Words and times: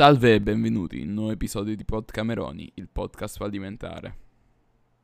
Salve 0.00 0.32
e 0.32 0.40
benvenuti 0.40 1.02
in 1.02 1.08
un 1.08 1.14
nuovo 1.14 1.30
episodio 1.30 1.76
di 1.76 1.84
Podcameroni, 1.84 2.72
il 2.76 2.88
podcast 2.90 3.36
fallimentare. 3.36 4.16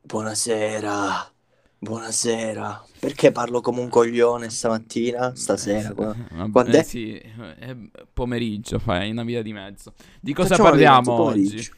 Buonasera, 0.01 1.31
buonasera. 1.77 2.83
Perché 2.97 3.31
parlo 3.31 3.61
come 3.61 3.81
un 3.81 3.89
coglione 3.89 4.49
stamattina, 4.49 5.35
stasera? 5.35 5.93
qua? 5.93 6.15
Vabbè, 6.31 6.49
Quando 6.49 6.71
è? 6.75 6.79
eh 6.79 6.83
sì, 6.83 7.13
è 7.15 7.75
pomeriggio, 8.11 8.79
fai 8.79 9.11
una 9.11 9.23
via 9.23 9.43
di 9.43 9.53
mezzo. 9.53 9.93
Di 10.19 10.33
cosa 10.33 10.55
Facciamo 10.55 10.69
parliamo 10.69 11.11
oggi? 11.11 11.69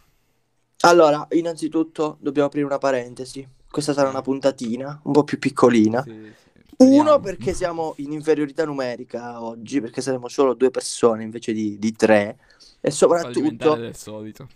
Allora, 0.84 1.28
innanzitutto 1.32 2.16
dobbiamo 2.22 2.48
aprire 2.48 2.66
una 2.66 2.78
parentesi. 2.78 3.46
Questa 3.70 3.92
sarà 3.92 4.08
una 4.08 4.22
puntatina, 4.22 4.98
un 5.04 5.12
po' 5.12 5.26
più 5.26 5.40
piccolina. 5.40 6.02
Sì, 6.04 6.32
sì, 6.78 6.86
Uno 6.86 7.20
perché 7.20 7.54
siamo 7.54 7.96
in 7.98 8.14
inferiorità 8.14 8.64
numerica 8.64 9.44
oggi, 9.44 9.82
perché 9.82 10.00
saremo 10.00 10.30
solo 10.30 10.54
due 10.54 10.72
persone 10.72 11.24
invece 11.24 11.52
di, 11.52 11.78
di 11.78 11.92
tre. 11.92 12.38
E 12.82 12.92
soprattutto, 12.92 13.76
del 13.76 13.96
solito. 13.96 14.48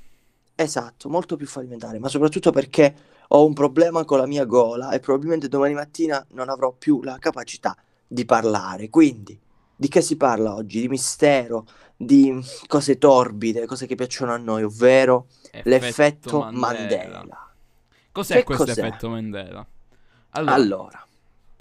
esatto, 0.56 1.10
molto 1.10 1.36
più 1.36 1.48
fallimentare, 1.48 2.00
ma 2.00 2.08
soprattutto 2.10 2.52
perché 2.52 2.96
ho 3.30 3.46
un 3.46 3.54
problema 3.54 4.06
con 4.06 4.18
la 4.20 4.26
mia 4.28 4.46
gola 4.46 4.92
e 4.92 5.00
probabilmente 5.00 5.48
domani 5.48 5.74
mattina 5.74 6.26
non 6.32 6.50
avrò 6.50 6.74
più 6.74 7.02
la 7.02 7.18
capacità 7.20 7.76
di 8.08 8.26
parlare. 8.26 8.90
Quindi, 8.90 9.40
di 9.76 9.88
che 9.88 10.02
si 10.02 10.16
parla 10.18 10.54
oggi? 10.56 10.80
Di 10.82 10.88
mistero, 10.88 11.66
di 11.96 12.34
cose 12.68 12.98
torbide, 12.98 13.66
cose 13.66 13.88
che 13.88 13.96
piacciono 13.96 14.32
a 14.34 14.38
noi, 14.38 14.64
ovvero 14.64 15.28
l'effetto 15.64 16.48
Mandela. 16.52 17.28
Cos'è 18.12 18.38
Che 18.38 18.44
questo 18.44 18.66
cos'è? 18.66 18.72
effetto 18.72 19.10
Mandela? 19.10 19.68
Allora, 20.32 20.54
Allora, 20.54 21.08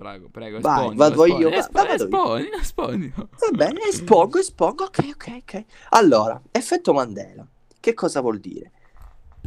prego, 0.02 0.28
prego, 0.28 0.60
Vai, 0.60 0.78
esponi, 0.80 0.96
vado 0.96 1.24
esponi, 1.24 1.40
io, 1.40 1.50
va- 1.50 1.56
espo- 1.56 1.72
vado 1.72 1.88
io. 1.88 1.94
esponi, 1.94 2.48
esponi. 2.60 3.12
va 3.14 3.50
bene, 3.52 3.80
espongo, 3.88 4.38
espongo, 4.38 4.84
ok, 4.84 5.10
ok, 5.14 5.36
ok. 5.42 5.64
Allora, 5.90 6.40
effetto 6.50 6.92
Mandela, 6.92 7.46
che 7.80 7.94
cosa 7.94 8.20
vuol 8.20 8.38
dire? 8.40 8.70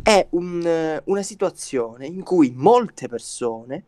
È 0.01 0.27
un, 0.31 0.61
eh, 0.65 1.01
una 1.05 1.23
situazione 1.23 2.05
in 2.07 2.23
cui 2.23 2.51
molte 2.55 3.07
persone 3.07 3.83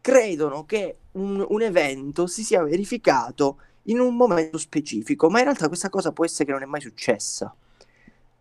credono 0.00 0.64
che 0.64 0.98
un, 1.12 1.44
un 1.48 1.62
evento 1.62 2.26
si 2.26 2.42
sia 2.44 2.62
verificato 2.62 3.58
in 3.84 4.00
un 4.00 4.14
momento 4.16 4.58
specifico, 4.58 5.28
ma 5.30 5.38
in 5.38 5.44
realtà 5.44 5.68
questa 5.68 5.88
cosa 5.90 6.12
può 6.12 6.24
essere 6.24 6.44
che 6.44 6.52
non 6.52 6.62
è 6.62 6.66
mai 6.66 6.80
successa. 6.80 7.54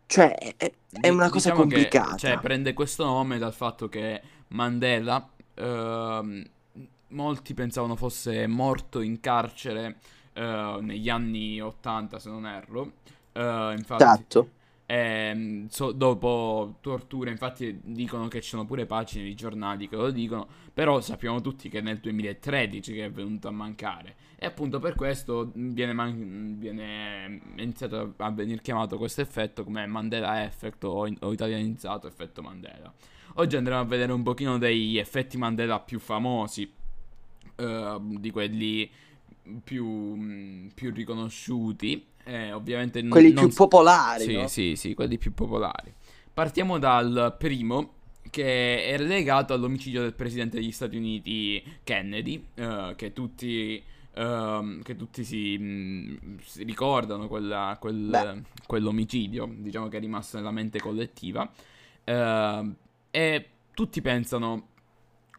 Cioè, 0.05 0.35
è, 0.57 0.71
è- 1.01 1.09
una 1.09 1.29
cosa 1.29 1.49
diciamo 1.51 1.67
che, 1.67 1.75
complicata. 1.75 2.15
cioè, 2.17 2.39
prende 2.39 2.73
questo 2.73 3.03
nome 3.03 3.37
dal 3.37 3.53
fatto 3.53 3.89
che 3.89 4.21
Mandela, 4.49 5.29
ehm, 5.53 6.43
molti 7.17 7.53
pensavano 7.53 7.95
fosse 7.95 8.45
morto 8.47 9.01
in 9.01 9.19
carcere 9.19 9.97
eh, 10.33 10.77
negli 10.81 11.09
anni 11.09 11.59
80, 11.59 12.19
se 12.19 12.29
non 12.29 12.45
erro. 12.45 12.93
Eh, 13.33 13.73
infatti, 13.75 14.03
Esatto. 14.03 14.49
ehm, 14.85 15.67
so- 15.67 15.91
dopo 15.91 16.77
torture, 16.81 17.31
infatti 17.31 17.79
dicono 17.83 18.27
che 18.27 18.41
ci 18.41 18.49
sono 18.49 18.65
pure 18.65 18.85
pagine 18.85 19.23
di 19.25 19.35
giornali 19.35 19.87
che 19.89 19.95
lo 19.95 20.11
dicono, 20.11 20.47
però 20.73 21.01
sappiamo 21.01 21.41
tutti 21.41 21.69
che 21.69 21.79
è 21.79 21.81
nel 21.81 21.99
2013 21.99 22.93
che 22.93 23.05
è 23.05 23.11
venuto 23.11 23.47
a 23.47 23.51
mancare. 23.51 24.15
E 24.37 24.45
appunto 24.45 24.79
per 24.79 24.95
questo 24.95 25.51
viene, 25.55 25.93
man- 25.93 26.55
viene 26.59 27.41
iniziato 27.57 28.13
a 28.17 28.29
venire 28.31 28.61
chiamato 28.61 28.97
questo 28.97 29.21
effetto 29.21 29.63
come 29.63 29.85
Mandela 29.87 30.43
Effect 30.43 30.83
o, 30.83 31.07
o 31.19 31.31
italianizzato 31.33 32.07
effetto 32.07 32.41
Mandela. 32.43 32.93
Oggi 33.35 33.55
andremo 33.55 33.79
a 33.79 33.83
vedere 33.83 34.11
un 34.13 34.23
pochino 34.23 34.57
degli 34.57 34.97
effetti 34.97 35.37
Mandela 35.37 35.79
più 35.79 35.99
famosi, 35.99 36.71
eh, 37.57 37.97
di 38.01 38.31
quelli 38.31 38.89
più, 39.63 39.85
mh, 39.85 40.71
più 40.75 40.91
riconosciuti. 40.93 42.05
eh, 42.25 42.51
ovviamente 42.51 43.05
Quelli 43.07 43.31
non 43.31 43.47
più 43.47 43.55
popolari, 43.55 44.23
sì, 44.23 44.33
no? 44.33 44.47
sì, 44.47 44.75
sì, 44.75 44.93
quelli 44.93 45.17
più 45.17 45.33
popolari. 45.33 45.93
Partiamo 46.33 46.77
dal 46.77 47.35
primo, 47.39 47.93
che 48.29 48.83
è 48.85 48.97
legato 48.97 49.53
all'omicidio 49.53 50.01
del 50.01 50.13
presidente 50.13 50.57
degli 50.57 50.71
Stati 50.71 50.97
Uniti 50.97 51.63
Kennedy, 51.83 52.43
eh, 52.55 52.93
che 52.95 53.13
tutti, 53.13 53.81
ehm, 54.13 54.81
che 54.83 54.95
tutti 54.95 55.23
si, 55.23 55.57
mh, 55.57 56.39
si 56.43 56.63
ricordano 56.63 57.27
quella- 57.27 57.77
quel- 57.79 58.43
quell'omicidio, 58.67 59.49
diciamo 59.57 59.87
che 59.87 59.97
è 59.97 59.99
rimasto 60.01 60.37
nella 60.37 60.51
mente 60.51 60.79
collettiva. 60.79 61.49
Eh, 62.03 62.71
e 63.11 63.49
tutti 63.73 64.01
pensano 64.01 64.69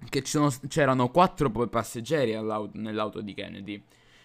che 0.08 0.22
sono- 0.24 0.52
c'erano 0.68 1.10
quattro 1.10 1.50
passeggeri 1.50 2.32
nell'auto 2.72 3.20
di 3.20 3.34
Kennedy. 3.34 3.82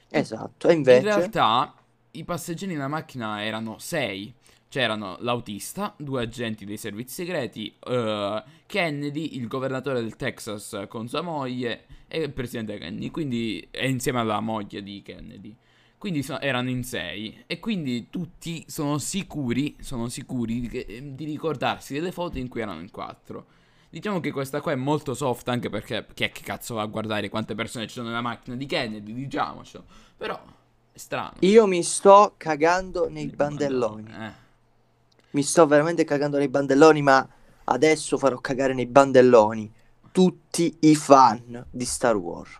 Esatto. 0.09 0.67
E 0.67 0.73
In 0.73 0.77
invece... 0.77 1.01
realtà 1.01 1.73
i 2.11 2.23
passeggeri 2.23 2.73
nella 2.73 2.87
macchina 2.87 3.43
erano 3.43 3.77
sei. 3.79 4.33
C'erano 4.67 5.17
l'autista, 5.19 5.93
due 5.97 6.23
agenti 6.23 6.65
dei 6.65 6.77
servizi 6.77 7.13
segreti, 7.13 7.75
eh, 7.79 8.43
Kennedy, 8.65 9.35
il 9.35 9.47
governatore 9.47 10.01
del 10.01 10.15
Texas 10.15 10.85
con 10.87 11.07
sua 11.07 11.21
moglie 11.21 11.85
e 12.07 12.21
il 12.23 12.31
presidente 12.33 12.79
Kennedy, 12.79 13.11
quindi 13.11 13.67
e 13.69 13.87
insieme 13.87 14.19
alla 14.19 14.39
moglie 14.39 14.81
di 14.81 15.03
Kennedy. 15.03 15.55
Quindi 15.99 16.23
so- 16.23 16.39
erano 16.39 16.69
in 16.71 16.83
sei 16.83 17.43
e 17.45 17.59
quindi 17.59 18.09
tutti 18.09 18.65
sono 18.67 18.97
sicuri, 18.97 19.75
sono 19.79 20.07
sicuri 20.09 20.61
di, 20.61 20.67
che- 20.67 21.11
di 21.13 21.23
ricordarsi 21.25 21.93
delle 21.93 22.11
foto 22.11 22.39
in 22.39 22.47
cui 22.47 22.61
erano 22.61 22.81
in 22.81 22.89
quattro. 22.89 23.45
Diciamo 23.93 24.19
che 24.19 24.31
questa 24.31 24.59
qua 24.59 24.71
è 24.71 24.75
molto 24.75 25.13
soft 25.13 25.47
anche 25.49 25.69
perché 25.69 26.07
chi 26.15 26.23
è 26.23 26.31
che 26.31 26.41
cazzo 26.41 26.73
va 26.73 26.81
a 26.81 26.87
guardare 26.87 27.29
quante 27.29 27.53
persone 27.53 27.85
ci 27.85 27.93
sono 27.93 28.07
nella 28.07 28.21
macchina 28.21 28.55
di 28.55 28.65
Kennedy, 28.65 29.13
diciamocelo. 29.13 29.83
Però 30.17 30.41
è 30.91 30.97
strano. 30.97 31.33
Io 31.41 31.67
mi 31.67 31.83
sto 31.83 32.33
cagando 32.35 33.07
nei 33.07 33.27
bandelloni. 33.27 34.11
Eh. 34.11 34.31
Mi 35.29 35.43
sto 35.43 35.67
veramente 35.67 36.05
cagando 36.05 36.39
nei 36.39 36.47
bandelloni, 36.47 37.03
ma 37.03 37.27
adesso 37.65 38.17
farò 38.17 38.39
cagare 38.39 38.73
nei 38.73 38.87
bandelloni 38.87 39.71
tutti 40.11 40.75
i 40.79 40.95
fan 40.95 41.63
di 41.69 41.85
Star 41.85 42.15
Wars. 42.15 42.59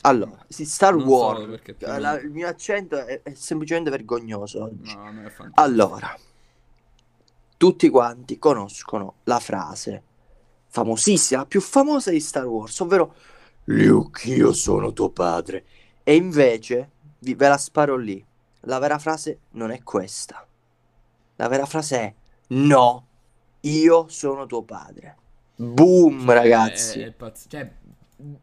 Allora, 0.00 0.44
sì, 0.48 0.64
Star 0.64 0.96
Non 0.96 1.06
Wars, 1.06 1.60
eh, 1.78 1.98
la- 2.00 2.18
il 2.18 2.30
mio 2.30 2.48
accento 2.48 2.96
è, 2.96 3.22
è 3.22 3.34
semplicemente 3.34 3.88
vergognoso 3.88 4.64
oggi. 4.64 4.92
No, 4.92 5.04
non 5.04 5.18
è 5.18 5.30
fantastico. 5.30 5.60
Allora, 5.60 6.18
tutti 7.56 7.88
quanti 7.88 8.36
conoscono 8.40 9.14
la 9.22 9.38
frase 9.38 10.02
famosissima, 10.72 11.40
la 11.40 11.46
più 11.46 11.60
famosa 11.60 12.10
di 12.10 12.18
Star 12.18 12.46
Wars, 12.46 12.80
ovvero 12.80 13.14
Luke, 13.64 14.26
io 14.30 14.52
sono 14.54 14.92
tuo 14.94 15.10
padre. 15.10 15.64
E 16.02 16.14
invece, 16.16 16.90
vi- 17.18 17.34
ve 17.34 17.48
la 17.48 17.58
sparo 17.58 17.96
lì, 17.96 18.24
la 18.60 18.78
vera 18.78 18.98
frase 18.98 19.40
non 19.50 19.70
è 19.70 19.82
questa. 19.82 20.44
La 21.36 21.48
vera 21.48 21.66
frase 21.66 21.98
è 22.00 22.14
no, 22.48 23.06
io 23.60 24.06
sono 24.08 24.46
tuo 24.46 24.62
padre. 24.62 25.16
Boom, 25.56 26.24
Cioè, 26.24 26.34
ragazzi. 26.34 27.00
È, 27.00 27.06
è 27.06 27.12
pazz- 27.12 27.46
cioè, 27.48 27.70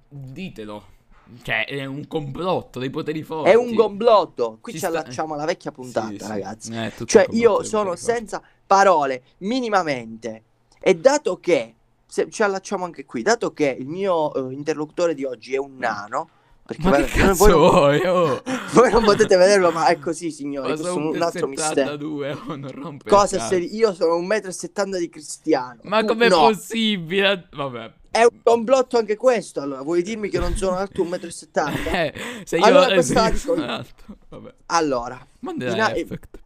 ditelo. 0.07 0.97
Cioè, 1.41 1.65
è 1.65 1.85
un 1.85 2.07
complotto 2.07 2.79
dei 2.79 2.89
poteri 2.91 3.23
forti. 3.23 3.49
È 3.49 3.55
un 3.55 3.73
complotto. 3.73 4.57
Qui 4.61 4.71
Ci 4.73 4.79
ci 4.79 4.85
sta- 4.85 4.99
allacciamo 4.99 5.33
alla 5.33 5.45
vecchia 5.45 5.71
puntata, 5.71 6.09
Sì, 6.09 6.17
sì. 6.19 6.27
ragazzi. 6.27 6.71
Eh, 6.73 6.93
Cioè, 7.05 7.25
io 7.31 7.63
sono 7.63 7.95
senza 7.95 8.41
parole 8.65 9.23
minimamente. 9.39 10.43
E 10.79 10.95
dato 10.95 11.39
che, 11.39 11.75
se 12.09 12.27
ci 12.29 12.41
allacciamo 12.41 12.85
anche 12.85 13.05
qui, 13.05 13.21
dato 13.21 13.53
che 13.53 13.75
il 13.77 13.87
mio 13.87 14.33
eh, 14.33 14.53
interlocutore 14.53 15.13
di 15.13 15.25
oggi 15.25 15.53
è 15.53 15.57
un 15.57 15.77
nano, 15.77 16.29
perché 16.65 16.83
Ma 16.83 16.89
guarda, 16.89 17.07
cazzo 17.07 17.45
voi, 17.45 17.49
non, 17.51 17.69
vuoi? 17.69 18.05
Oh? 18.05 18.43
voi 18.73 18.91
non 18.91 19.03
potete 19.03 19.37
vederlo, 19.37 19.71
ma 19.71 19.87
è 19.87 19.99
così, 19.99 20.31
signori. 20.31 20.69
Ma 20.69 20.75
Questo 20.75 20.97
un, 20.97 21.05
un 21.15 21.21
altro 21.21 21.47
mistero. 21.47 21.89
72, 21.91 22.31
oh, 22.31 22.55
non 22.55 22.71
rompe 22.71 23.09
Cosa 23.09 23.39
se 23.39 23.57
io 23.57 23.93
sono 23.93 24.15
un 24.15 24.25
metro 24.25 24.49
e 24.49 24.53
settanta 24.53 24.97
di 24.97 25.07
cristiano? 25.09 25.79
Ma 25.83 26.03
com'è 26.03 26.29
no. 26.29 26.41
possibile? 26.41 27.47
Vabbè. 27.51 27.93
È 28.11 28.23
un 28.23 28.39
complotto 28.43 28.97
anche 28.97 29.15
questo, 29.15 29.61
allora. 29.61 29.81
Vuoi 29.81 30.01
dirmi 30.01 30.29
che 30.29 30.39
non 30.39 30.55
sono 30.55 30.75
alto 30.77 31.03
un 31.03 31.09
metro 31.09 31.27
e 31.27 31.31
settanta? 31.31 31.77
Eh, 31.89 32.13
se 32.43 32.57
io 32.57 32.65
Allora, 32.65 32.93
eh, 32.93 33.01
se 33.03 33.35
sono 33.35 33.63
alto. 33.63 34.03
Vabbè. 34.29 34.53
Allora, 34.67 35.25
Mandela 35.39 35.89
In 35.91 35.95
effect. 35.97 36.39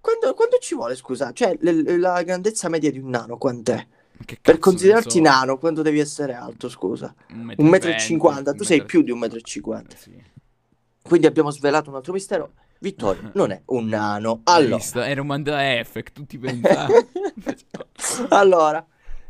quando, 0.00 0.32
quando 0.34 0.56
ci 0.58 0.74
vuole, 0.74 0.94
scusa? 0.94 1.32
Cioè, 1.32 1.56
le- 1.60 1.98
la 1.98 2.22
grandezza 2.22 2.68
media 2.68 2.90
di 2.90 2.98
un 2.98 3.10
nano 3.10 3.36
quant'è? 3.36 3.86
Per 4.40 4.58
considerarti 4.58 5.20
ne 5.20 5.28
so? 5.28 5.34
nano, 5.34 5.58
quanto 5.58 5.82
devi 5.82 5.98
essere 5.98 6.34
alto, 6.34 6.68
scusa? 6.68 7.14
Un 7.30 7.54
Un 7.56 7.66
metro 7.66 7.88
e 7.88 7.92
venti, 7.92 8.06
cinquanta, 8.06 8.52
un 8.52 8.56
tu 8.56 8.64
sei 8.64 8.84
più 8.84 9.02
di 9.02 9.10
un 9.10 9.18
metro 9.18 9.38
e 9.38 9.42
cinquanta. 9.42 9.94
Eh, 9.94 9.98
sì. 9.98 10.22
Quindi 11.02 11.26
abbiamo 11.26 11.50
svelato 11.50 11.90
un 11.90 11.96
altro 11.96 12.12
mistero. 12.12 12.52
Vittorio 12.78 13.30
non 13.34 13.50
è 13.50 13.62
un 13.66 13.86
nano. 13.86 14.40
Allora, 14.44 14.76
visto? 14.76 15.00
Era 15.00 15.20
un 15.20 15.26
Mandela 15.26 15.76
effect, 15.78 16.12
tutti 16.12 16.38
pensavano. 16.38 17.06
allora 18.30 18.84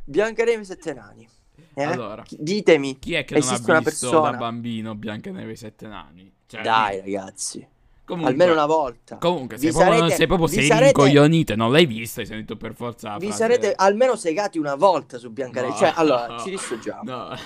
Biancaneve 0.05 0.65
Sette 0.65 0.93
Nani. 0.93 1.29
Eh? 1.75 1.83
Allora. 1.83 2.23
Ditemi, 2.29 2.99
Chi 2.99 3.15
è 3.15 3.25
che 3.25 3.35
non 3.35 3.43
ha 3.49 3.61
una 3.65 3.79
visto 3.79 3.83
persona? 3.83 4.31
da 4.31 4.37
bambino 4.37 4.95
Biancaneve 4.95 5.57
sette 5.57 5.89
nani? 5.89 6.33
Cioè, 6.47 6.63
Dai, 6.63 7.01
ragazzi, 7.01 7.67
comunque, 8.05 8.33
almeno 8.33 8.53
una 8.53 8.67
volta. 8.67 9.17
Comunque, 9.17 9.57
Vi 9.57 9.67
se 9.67 9.73
proprio, 9.73 9.95
sarete- 9.99 10.15
se 10.17 10.27
proprio 10.27 10.47
vi 10.49 10.55
sei 10.55 10.67
sarete- 10.67 10.85
rincoglionito 10.99 11.57
non 11.57 11.73
l'hai 11.73 11.87
vista, 11.87 12.21
hai 12.21 12.27
sentito 12.27 12.57
per 12.57 12.75
forza 12.75 13.11
la 13.11 13.17
Vi 13.19 13.27
frase- 13.27 13.43
sarete 13.43 13.73
almeno 13.75 14.17
segati 14.17 14.59
una 14.59 14.75
volta 14.75 15.19
su 15.19 15.31
Biancaneve. 15.31 15.73
No. 15.73 15.79
Cioè, 15.79 15.93
allora, 15.97 16.39
ci 16.43 16.51
dissociamo. 16.51 17.03
No. 17.05 17.37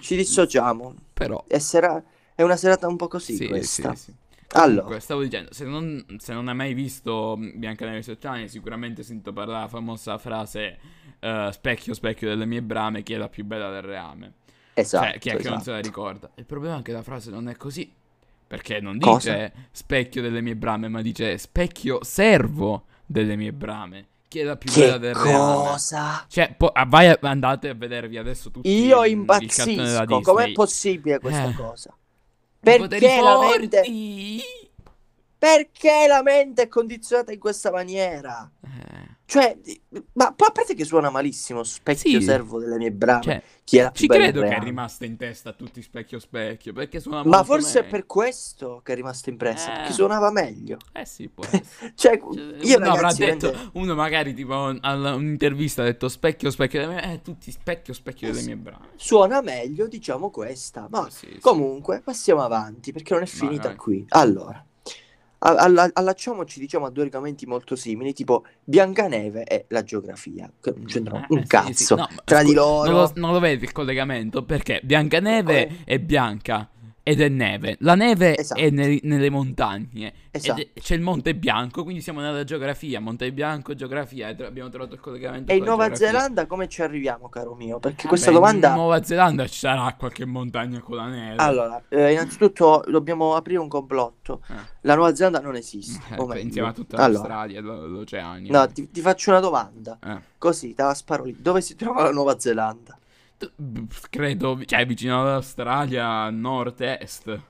Ci 0.00 0.16
dissociamo. 0.16 0.94
Però 1.12 1.44
È, 1.46 1.58
sera- 1.58 2.02
è 2.34 2.42
una 2.42 2.56
serata 2.56 2.86
un 2.88 2.96
po' 2.96 3.08
così 3.08 3.34
sì, 3.36 3.46
questa. 3.48 3.94
sì, 3.94 4.04
sì. 4.04 4.14
Allora, 4.52 4.74
Comunque, 4.82 5.00
stavo 5.00 5.22
dicendo, 5.22 5.52
se 5.52 5.64
non, 5.64 6.04
se 6.18 6.32
non 6.32 6.48
hai 6.48 6.54
mai 6.56 6.74
visto 6.74 7.36
Biancaneve 7.38 7.98
e 8.04 8.18
anni, 8.22 8.48
sicuramente 8.48 9.02
hai 9.02 9.06
sentito 9.06 9.32
parlare 9.32 9.58
della 9.58 9.68
famosa 9.68 10.18
frase 10.18 10.76
eh, 11.20 11.50
specchio, 11.52 11.94
specchio 11.94 12.28
delle 12.28 12.46
mie 12.46 12.60
brame, 12.60 13.04
chi 13.04 13.12
è 13.12 13.16
la 13.16 13.28
più 13.28 13.44
bella 13.44 13.70
del 13.70 13.82
reame? 13.82 14.32
esatto, 14.74 15.04
cioè, 15.10 15.18
chi 15.18 15.28
è 15.28 15.36
che 15.36 15.48
non 15.48 15.60
se 15.60 15.70
la 15.70 15.78
esatto. 15.78 15.86
ricorda? 15.86 16.30
Il 16.34 16.46
problema 16.46 16.78
è 16.78 16.82
che 16.82 16.90
la 16.90 17.02
frase 17.02 17.30
non 17.30 17.48
è 17.48 17.54
così. 17.56 17.92
Perché 18.50 18.80
non 18.80 18.98
Cosa? 18.98 19.30
dice 19.32 19.52
specchio 19.70 20.20
delle 20.22 20.40
mie 20.40 20.56
brame, 20.56 20.88
ma 20.88 21.02
dice 21.02 21.38
specchio 21.38 22.02
servo 22.02 22.86
delle 23.06 23.36
mie 23.36 23.52
brame. 23.52 24.06
Chi 24.26 24.40
è 24.40 24.42
la 24.42 24.56
più 24.56 24.72
bella 24.72 24.94
Che 24.94 24.98
del 24.98 25.14
reame? 25.14 25.54
cosa? 25.68 26.24
Cioè, 26.28 26.54
po- 26.56 26.70
ah, 26.72 26.84
vai 26.84 27.06
a- 27.06 27.18
andate 27.22 27.68
a 27.68 27.74
vedervi 27.74 28.16
adesso 28.18 28.50
tutti 28.50 28.68
Io 28.68 29.04
il- 29.04 29.12
impazzisco. 29.12 30.20
Com'è 30.20 30.50
possibile 30.50 31.20
questa 31.20 31.48
Eh. 31.50 31.52
cosa? 31.54 31.96
Perché 32.58 33.20
la 33.20 33.38
mente! 33.38 33.84
Perché 35.38 36.06
la 36.08 36.22
mente 36.24 36.62
è 36.62 36.68
condizionata 36.68 37.32
in 37.32 37.38
questa 37.38 37.70
maniera? 37.70 38.50
Eh, 38.64 39.09
Cioè, 39.30 39.56
ma 40.14 40.32
poi 40.32 40.48
a 40.48 40.50
parte 40.50 40.74
che 40.74 40.84
suona 40.84 41.08
malissimo, 41.08 41.62
specchio 41.62 42.18
Sì. 42.18 42.26
servo 42.26 42.58
delle 42.58 42.76
mie 42.78 42.90
brame. 42.90 43.22
cioè, 43.22 43.42
Chi 43.62 43.76
è 43.78 43.88
ci 43.92 44.08
credo 44.08 44.40
che 44.42 44.56
è 44.56 44.58
rimasta 44.58 45.04
in 45.04 45.16
testa 45.16 45.50
a 45.50 45.52
tutti 45.52 45.80
specchio 45.82 46.18
specchio, 46.18 46.72
perché 46.72 46.98
suona 46.98 47.22
Ma 47.22 47.44
forse 47.44 47.78
è 47.78 47.82
meglio. 47.82 47.90
per 47.96 48.06
questo 48.06 48.80
che 48.82 48.90
è 48.90 48.96
rimasto 48.96 49.30
impresso, 49.30 49.70
Eh. 49.70 49.74
perché 49.74 49.92
suonava 49.92 50.32
meglio. 50.32 50.78
Eh 50.92 51.04
sì, 51.06 51.28
può. 51.28 51.44
Cioè, 51.94 51.94
Cioè, 51.94 52.18
io 52.62 52.76
uno 52.78 52.86
ragazzi, 52.96 53.24
detto, 53.24 53.50
veramente- 53.52 53.78
uno 53.78 53.94
magari 53.94 54.34
tipo 54.34 54.74
alla 54.80 55.14
un'intervista 55.14 55.82
ha 55.82 55.84
detto 55.84 56.08
specchio, 56.08 56.50
specchio 56.50 56.80
delle 56.80 56.94
mie, 56.94 57.12
eh, 57.12 57.20
tutti 57.22 57.52
specchio, 57.52 57.94
specchio 57.94 58.26
Eh 58.26 58.30
delle 58.32 58.42
sì. 58.42 58.48
mie 58.48 58.56
brame. 58.56 58.88
suona 58.96 59.40
meglio, 59.42 59.86
diciamo 59.86 60.30
questa. 60.30 60.88
Ma 60.90 61.08
Sì, 61.08 61.26
sì. 61.34 61.38
comunque, 61.38 62.00
passiamo 62.02 62.42
avanti, 62.42 62.90
perché 62.90 63.14
non 63.14 63.22
è 63.22 63.26
finita 63.26 63.68
vai. 63.68 63.76
qui. 63.76 64.04
Allora, 64.08 64.64
alla- 65.40 65.90
allacciamoci, 65.92 66.60
diciamo, 66.60 66.86
a 66.86 66.90
due 66.90 67.04
argomenti 67.04 67.46
molto 67.46 67.74
simili, 67.76 68.12
tipo 68.12 68.44
Biancaneve 68.62 69.44
e 69.44 69.64
la 69.68 69.82
geografia, 69.82 70.50
che 70.60 70.72
non 70.76 70.84
c'entrano 70.84 71.22
Eh, 71.24 71.26
un 71.34 71.40
sì, 71.42 71.46
cazzo 71.46 71.72
sì. 71.72 71.94
No, 71.94 72.08
ma 72.14 72.22
tra 72.24 72.40
di 72.42 72.46
scu- 72.48 72.56
loro. 72.56 72.90
Non 72.90 73.00
lo, 73.00 73.12
non 73.16 73.32
lo 73.32 73.38
vedi 73.40 73.64
il 73.64 73.72
collegamento? 73.72 74.42
Perché 74.44 74.80
Biancaneve 74.82 75.66
Eh. 75.68 75.76
è 75.84 75.98
bianca 75.98 76.68
ed 77.02 77.20
è 77.20 77.28
neve. 77.28 77.76
La 77.80 77.94
neve 77.94 78.36
Esatto. 78.36 78.60
è 78.60 78.70
ne- 78.70 79.00
nelle 79.02 79.30
montagne. 79.30 80.12
Esatto. 80.30 80.60
È- 80.60 80.68
c'è 80.78 80.94
il 80.94 81.00
Monte 81.00 81.34
Bianco, 81.34 81.82
quindi 81.82 82.02
siamo 82.02 82.20
nella 82.20 82.44
geografia. 82.44 83.00
Monte 83.00 83.32
Bianco, 83.32 83.74
geografia. 83.74 84.34
tra- 84.34 84.46
abbiamo 84.46 84.68
trovato 84.68 84.94
il 84.94 85.00
collegamento 85.00 85.50
E 85.50 85.56
in 85.56 85.64
Nuova 85.64 85.86
geografia. 85.88 86.06
Zelanda 86.20 86.46
come 86.46 86.68
ci 86.68 86.82
arriviamo, 86.82 87.28
caro 87.28 87.54
mio? 87.54 87.78
Perché 87.78 87.96
Vabbè, 87.96 88.08
questa 88.08 88.28
In 88.30 88.34
domanda... 88.36 88.74
Nuova 88.74 89.02
Zelanda 89.02 89.46
ci 89.46 89.58
sarà 89.58 89.94
qualche 89.98 90.24
montagna 90.24 90.80
con 90.80 90.96
la 90.96 91.06
neve. 91.06 91.36
Allora, 91.42 91.82
eh, 91.88 92.12
innanzitutto 92.12 92.84
dobbiamo 92.86 93.34
aprire 93.34 93.58
un 93.58 93.68
complotto. 93.68 94.42
Eh. 94.48 94.54
La 94.82 94.94
Nuova 94.94 95.14
Zelanda 95.14 95.40
non 95.40 95.56
esiste. 95.56 96.00
Eh, 96.16 96.40
insieme 96.40 96.68
a 96.68 96.72
tutta 96.72 96.96
Allora, 96.96 97.12
l'Australia 97.28 97.58
e 97.58 97.62
l'o- 97.62 97.86
l'Oceania. 97.86 98.52
no, 98.58 98.72
ti, 98.72 98.90
ti 98.90 99.00
faccio 99.00 99.30
una 99.30 99.40
domanda. 99.40 99.98
Eh. 100.04 100.20
Così, 100.38 100.74
te 100.74 100.82
la 100.82 100.94
sparo 100.94 101.24
lì. 101.24 101.36
Dove 101.38 101.60
si 101.60 101.74
trova 101.74 102.02
la 102.04 102.12
Nuova 102.12 102.38
Zelanda? 102.38 102.96
Credo, 104.10 104.62
cioè 104.64 104.84
vicino 104.86 105.20
all'Australia, 105.20 106.28
nord-est. 106.30 107.40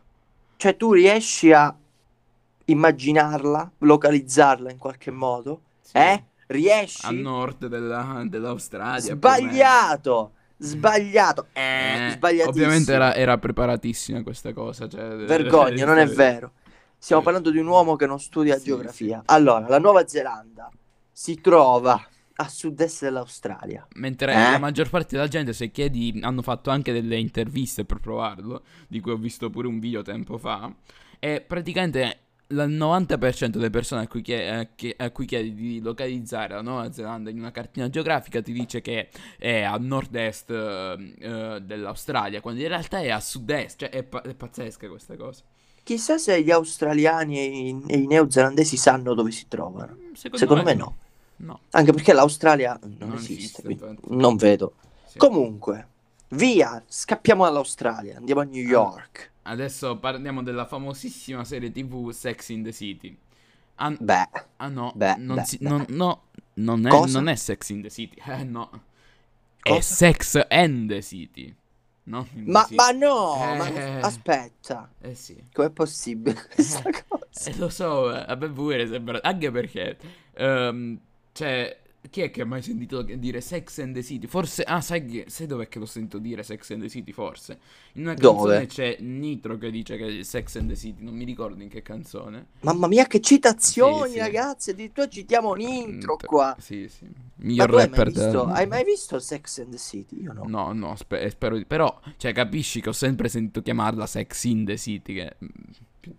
Cioè, 0.57 0.77
tu 0.77 0.93
riesci 0.93 1.53
a 1.53 1.75
immaginarla, 2.67 3.73
localizzarla 3.79 4.71
in 4.71 4.79
qualche 4.79 5.11
modo? 5.11 5.63
Sì. 5.81 5.97
Eh? 5.97 6.25
Riesci? 6.47 7.07
A 7.07 7.11
nord 7.11 7.67
della- 7.67 8.23
dell'Australia. 8.27 9.15
Sbagliato! 9.15 10.33
Sbagliato! 10.57 11.47
Eh, 11.53 11.61
Eh, 12.09 12.11
sbagliatissimo. 12.13 12.51
ovviamente 12.51 12.93
era, 12.93 13.15
era 13.15 13.39
preparatissima 13.39 14.23
questa 14.23 14.53
cosa. 14.53 14.89
Cioè, 14.89 15.17
Vergogna, 15.17 15.85
non 15.87 15.99
è 15.99 16.07
vero. 16.07 16.53
Stiamo 16.99 17.23
Sì. 17.23 17.29
parlando 17.29 17.51
di 17.51 17.59
un 17.59 17.67
uomo 17.67 17.97
che 17.97 18.07
non 18.07 18.21
studia 18.21 18.59
Sì, 18.59 18.65
geografia. 18.67 19.23
Allora, 19.27 19.67
la 19.69 19.79
Nuova 19.79 20.07
Zelanda 20.07 20.69
si 21.11 21.41
trova 21.41 21.99
a 22.41 22.49
sud-est 22.49 23.03
dell'Australia. 23.03 23.87
Mentre 23.97 24.33
Eh? 24.33 24.37
la 24.53 24.59
maggior 24.59 24.89
parte 24.89 25.17
della 25.17 25.29
gente, 25.29 25.53
se 25.53 25.71
chiedi, 25.71 26.19
hanno 26.23 26.43
fatto 26.43 26.71
anche 26.71 26.93
delle 26.93 27.19
interviste 27.19 27.85
per 27.85 27.99
provarlo, 27.99 28.63
di 28.89 29.01
cui 29.01 29.13
ho 29.13 29.17
visto 29.17 29.51
pure 29.51 29.67
un 29.69 29.79
video 29.79 30.03
tempo 30.03 30.39
fa. 30.39 30.73
E 31.19 31.41
praticamente 31.47 32.19
il 32.49 32.57
90% 32.67 33.47
delle 33.59 33.71
persone 33.71 34.03
a 34.03 34.09
cui, 34.09 34.23
chie- 34.23 34.71
che- 34.75 34.95
a 34.99 35.11
cui 35.11 35.25
chiedi 35.27 35.55
di 35.55 35.81
localizzare 35.81 36.55
la 36.55 36.63
Nuova 36.63 36.91
Zelanda 36.93 37.31
in 37.31 37.39
una 37.39 37.53
cartina 37.53 37.89
geografica 37.89 38.41
ti 38.43 38.53
dice 38.53 38.81
che 38.81 39.09
è 39.39 39.61
a 39.63 39.77
nord-est 39.77 40.51
eh, 40.51 41.59
dell'Australia, 41.63 42.41
quando 42.41 42.61
in 42.63 42.69
realtà 42.69 43.01
è 43.01 43.11
a 43.11 43.21
sud-est. 43.21 43.79
Cioè, 43.81 43.91
è, 43.91 44.03
pa- 44.03 44.23
è 44.23 44.35
pazzesca 44.35 44.89
questa 44.89 45.15
cosa. 45.17 45.43
Chissà 45.83 46.19
se 46.19 46.43
gli 46.43 46.51
australiani 46.51 47.39
e 47.39 47.45
i, 47.45 47.83
e 47.87 47.99
i 47.99 48.07
neozelandesi 48.07 48.77
sanno 48.77 49.15
dove 49.15 49.31
si 49.31 49.47
trovano. 49.49 49.97
Secondo, 50.15 50.37
Secondo 50.39 50.63
me 50.63 50.75
no. 50.75 50.97
No. 51.43 51.61
Anche 51.71 51.93
perché 51.93 52.13
l'Australia 52.13 52.79
non, 52.83 52.97
Non 53.09 53.13
esiste, 53.17 53.63
esiste, 53.65 53.97
non 54.09 54.37
vedo. 54.37 54.75
Sì. 55.07 55.17
Comunque, 55.19 55.87
via, 56.29 56.83
scappiamo 56.87 57.45
dall'Australia, 57.45 58.17
andiamo 58.19 58.43
a 58.43 58.45
New 58.45 58.65
Ah. 58.67 58.69
York. 58.71 59.31
Adesso 59.43 59.97
parliamo 59.99 60.43
della 60.43 60.67
famosissima 60.67 61.45
serie 61.45 61.73
TV 61.73 62.11
Sex 62.11 62.51
in 62.51 62.63
the 62.63 62.73
City. 62.73 63.17
Ah, 63.77 63.91
Beh, 63.99 64.29
ah 64.57 64.69
no, 64.69 64.93
Beh, 64.95 65.17
non, 65.17 65.37
beh, 65.37 65.45
si- 65.45 65.59
beh. 65.59 65.69
non- 65.69 65.87
no, 65.89 66.23
non 66.55 66.87
è, 66.87 66.91
non 67.11 67.29
è 67.29 67.35
Sex 67.35 67.71
in 67.71 67.81
the 67.83 67.91
City. 67.91 68.21
Eh 68.27 68.45
no. 68.45 68.71
È 69.63 69.71
Cosa? 69.71 69.81
Sex 69.95 70.47
and 70.49 70.89
the 70.91 71.01
City. 71.03 71.55
No, 72.05 72.27
in 72.35 72.45
the 72.45 72.51
ma, 72.51 72.63
City. 72.65 72.75
ma 72.75 72.91
no, 72.91 73.35
Eh. 73.43 73.57
ma 73.57 74.01
aspetta, 74.07 74.91
Eh 75.01 75.15
sì. 75.15 75.43
com'è 75.53 75.71
possibile 75.71 76.35
questa 76.55 76.83
cosa? 77.09 77.51
Eh, 77.51 77.57
lo 77.57 77.69
so, 77.71 78.15
eh, 78.15 78.25
a 78.29 78.35
me 78.35 78.51
pure 78.51 78.87
sembra... 78.87 79.21
Anche 79.23 79.51
perché... 79.51 79.97
ehm, 80.35 80.99
cioè... 81.41 81.79
Chi 82.09 82.23
è 82.23 82.31
che 82.31 82.41
ha 82.41 82.47
mai 82.47 82.63
sentito 82.63 83.03
dire 83.03 83.43
Sex 83.43 83.79
and 83.81 83.93
the 83.93 84.03
City? 84.03 84.27
Forse... 84.27 84.63
Ah, 84.63 84.81
sai, 84.81 85.23
sai 85.27 85.47
dov'è 85.47 85.69
che 85.69 85.79
l'ho 85.79 85.85
sentito 85.85 86.17
dire 86.19 86.43
Sex 86.43 86.71
and 86.71 86.81
the 86.81 86.89
City? 86.89 87.13
Forse. 87.13 87.59
In 87.93 88.05
una 88.05 88.15
Dove? 88.15 88.57
canzone 88.57 88.67
c'è 88.67 88.97
Nitro 89.03 89.59
che 89.59 89.71
dice 89.71 89.99
che 89.99 90.21
è 90.21 90.23
Sex 90.23 90.57
and 90.57 90.69
the 90.71 90.77
City. 90.77 91.05
Non 91.05 91.15
mi 91.15 91.25
ricordo 91.25 91.63
in 91.63 91.69
che 91.69 91.83
canzone. 91.83 92.47
Mamma 92.61 92.87
mia, 92.89 93.05
che 93.07 93.21
citazioni, 93.21 94.07
Sì, 94.07 94.13
sì. 94.15 94.19
ragazzi, 94.19 94.71
addirittura 94.71 95.09
citiamo 95.09 95.55
Mm, 95.55 96.01
qua. 96.25 96.57
Sì, 96.59 96.89
sì. 96.89 97.05
Ma 97.05 97.11
Miglior 97.37 97.69
tu 97.69 97.75
hai 97.75 97.89
mai, 97.91 97.99
rapper 97.99 98.13
visto, 98.13 98.45
del... 98.47 98.55
hai 98.55 98.67
mai 98.67 98.85
visto 98.85 99.19
Sex 99.19 99.59
and 99.59 99.71
the 99.71 99.79
City? 99.79 100.23
Io 100.23 100.33
no. 100.33 100.45
No, 100.47 100.73
no, 100.73 100.97
spe- 100.97 101.29
spero 101.29 101.59
di... 101.59 101.67
Però, 101.67 102.01
cioè, 102.17 102.33
capisci 102.33 102.81
che 102.81 102.89
ho 102.89 102.93
sempre 102.93 103.29
sentito 103.29 103.61
chiamarla 103.61 104.07
Sex 104.07 104.45
in 104.45 104.65
the 104.65 104.79
City, 104.79 105.13
che... 105.13 105.37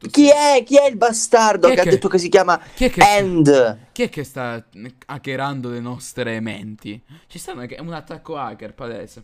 Chi 0.10 0.30
è? 0.30 0.64
Chi 0.66 0.78
è 0.78 0.86
il 0.88 0.96
bastardo 0.98 1.68
Chi 1.70 1.76
che, 1.76 1.82
che- 1.82 1.88
ha 1.88 1.92
detto 1.92 2.08
che 2.08 2.18
si 2.18 2.30
chiama 2.30 2.58
Chi 2.74 2.86
è 2.86 2.90
che... 2.90 3.02
End? 3.04 3.78
Chi 3.92 4.04
è 4.04 4.10
che 4.10 4.24
sta 4.24 4.64
hackerando 5.08 5.70
le 5.70 5.80
nostre 5.80 6.40
menti? 6.40 7.02
Ci 7.28 7.38
stanno 7.40 7.62
è 7.62 7.80
un 7.80 7.94
attacco 7.94 8.38
hacker 8.38 8.74
palese. 8.74 9.24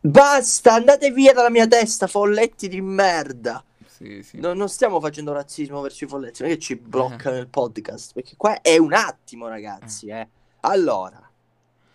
Basta, 0.00 0.74
andate 0.74 1.10
via 1.12 1.32
dalla 1.32 1.50
mia 1.50 1.66
testa, 1.66 2.06
folletti 2.06 2.68
di 2.68 2.80
merda. 2.80 3.62
Sì, 3.86 4.22
sì. 4.24 4.40
No- 4.40 4.52
non 4.52 4.68
stiamo 4.68 4.98
facendo 5.00 5.32
razzismo 5.32 5.80
verso 5.80 6.04
i 6.04 6.08
folletti, 6.08 6.42
non 6.42 6.50
è 6.50 6.54
che 6.54 6.60
ci 6.60 6.72
Eh. 6.72 6.76
bloccano 6.76 7.36
il 7.38 7.46
podcast, 7.46 8.12
perché 8.14 8.34
qua 8.36 8.60
è 8.60 8.76
un 8.78 8.92
attimo, 8.94 9.46
ragazzi, 9.46 10.08
eh. 10.08 10.26
Allora, 10.60 11.22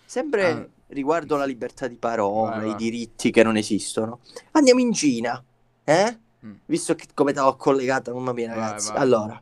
sempre 0.05 0.45
Ah. 0.45 0.67
riguardo 0.87 1.35
la 1.35 1.43
libertà 1.45 1.87
di 1.87 1.95
parola, 1.95 2.57
Vai, 2.57 2.69
i 2.71 2.75
diritti 2.75 3.29
che 3.29 3.43
non 3.43 3.57
esistono, 3.57 4.19
andiamo 4.51 4.79
in 4.79 4.93
Cina, 4.93 5.43
eh? 5.83 6.17
Mm. 6.45 6.53
Visto 6.65 6.95
che 6.95 7.05
come 7.13 7.33
te 7.33 7.39
l'ho 7.39 7.55
collegata, 7.55 8.13
mamma 8.13 8.31
mia, 8.33 8.47
Vai, 8.49 8.55
ragazzi. 8.59 8.91
vai. 8.91 9.01
Allora, 9.01 9.41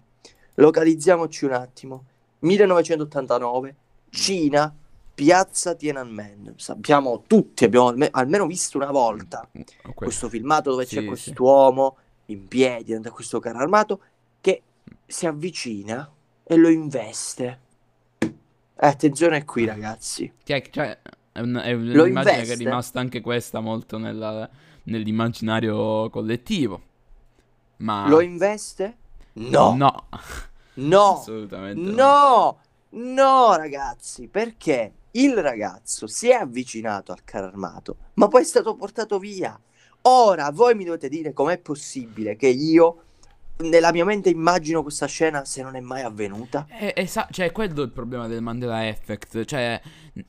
localizziamoci 0.56 1.46
un 1.46 1.52
attimo. 1.54 2.04
1989, 2.40 3.76
Cina, 4.10 4.74
piazza 5.14 5.74
Tiananmen. 5.76 6.54
Sappiamo 6.58 7.24
tutti, 7.28 7.64
abbiamo 7.66 7.88
alme- 7.88 8.10
almeno 8.12 8.46
visto 8.48 8.78
una 8.78 8.92
volta 8.92 9.48
Ok. 9.54 9.94
questo 9.94 10.30
filmato 10.30 10.72
dove 10.72 10.86
Sì, 10.86 10.96
c'è 10.96 11.02
sì. 11.02 11.08
quest'uomo 11.08 11.98
in 12.28 12.48
piedi 12.48 12.86
davanti 12.90 13.08
a 13.10 13.12
questo 13.12 13.40
carro 13.40 13.60
armato 13.60 14.00
che 14.42 14.62
si 15.06 15.26
avvicina 15.28 16.10
e 16.44 16.56
lo 16.56 16.70
investe. 16.70 17.60
Eh, 18.20 18.88
attenzione 18.88 19.46
qui, 19.46 19.66
ragazzi. 19.66 20.32
Chi 20.44 20.54
è 20.54 20.62
che- 20.62 20.72
cioè, 20.72 20.98
è, 21.32 21.40
un- 21.40 21.62
è 21.64 21.74
Lo 21.74 22.04
un'immagine 22.04 22.24
che 22.24 22.30
è 22.30 22.42
investe? 22.42 22.64
rimasta 22.64 23.00
anche 23.00 23.22
questa 23.22 23.60
molto 23.60 23.98
nella- 23.98 24.50
nell'immaginario 24.86 26.10
collettivo. 26.10 26.82
Ma... 27.78 28.08
Lo 28.08 28.22
investe? 28.22 28.98
No, 29.34 29.76
No. 29.76 30.08
no, 30.76 31.14
Assolutamente 31.20 31.90
no. 31.92 31.96
no, 31.96 32.60
no, 33.02 33.56
ragazzi, 33.56 34.28
perché 34.28 34.94
il 35.12 35.36
ragazzo 35.36 36.08
si 36.08 36.30
è 36.30 36.34
avvicinato 36.36 37.12
al 37.12 37.24
carro 37.24 37.48
armato, 37.48 37.98
ma 38.16 38.28
poi 38.28 38.42
è 38.42 38.46
stato 38.46 38.76
portato 38.76 39.20
via. 39.20 39.60
Ora 40.04 40.52
voi 40.52 40.76
mi 40.76 40.84
dovete 40.86 41.10
dire 41.10 41.34
com'è 41.34 41.58
possibile 41.58 42.36
che 42.36 42.48
io 42.48 43.02
nella 43.58 43.92
mia 43.92 44.04
mente 44.04 44.30
immagino 44.30 44.82
questa 44.82 45.06
scena 45.06 45.46
se 45.46 45.62
non 45.64 45.76
è 45.76 45.80
mai 45.80 46.02
avvenuta. 46.02 46.68
Eh, 46.70 46.94
esa- 46.96 47.28
cioè, 47.32 47.52
quello 47.52 47.82
è 47.82 47.86
il 47.86 47.92
problema 47.92 48.28
del 48.28 48.42
Mandela 48.42 48.88
Effect. 48.88 49.46
Cioè, 49.46 49.82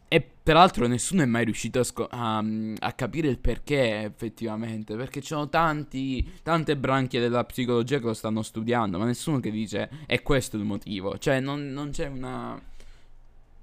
e 0.09 0.21
peraltro 0.43 0.87
nessuno 0.87 1.23
è 1.23 1.27
mai 1.27 1.45
riuscito 1.45 1.81
a, 1.81 1.85
sco- 1.85 2.09
a- 2.11 2.43
a 2.79 2.93
capire 2.93 3.29
il 3.29 3.39
perché 3.39 4.05
effettivamente. 4.05 4.95
Perché 4.97 5.21
ci 5.21 5.29
sono 5.29 5.49
tanti, 5.49 6.39
tante 6.43 6.77
branchie 6.77 7.21
della 7.21 7.45
psicologia 7.45 7.99
che 7.99 8.05
lo 8.07 8.15
stanno 8.15 8.43
studiando, 8.43 8.99
ma 8.99 9.05
nessuno 9.05 9.41
che 9.41 9.51
dice 9.51 9.89
è 10.07 10.23
questo 10.23 10.57
il 10.57 10.65
motivo. 10.65 11.19
Cioè, 11.19 11.41
non, 11.41 11.73
non 11.73 11.91
c'è 11.91 12.07
una. 12.07 12.61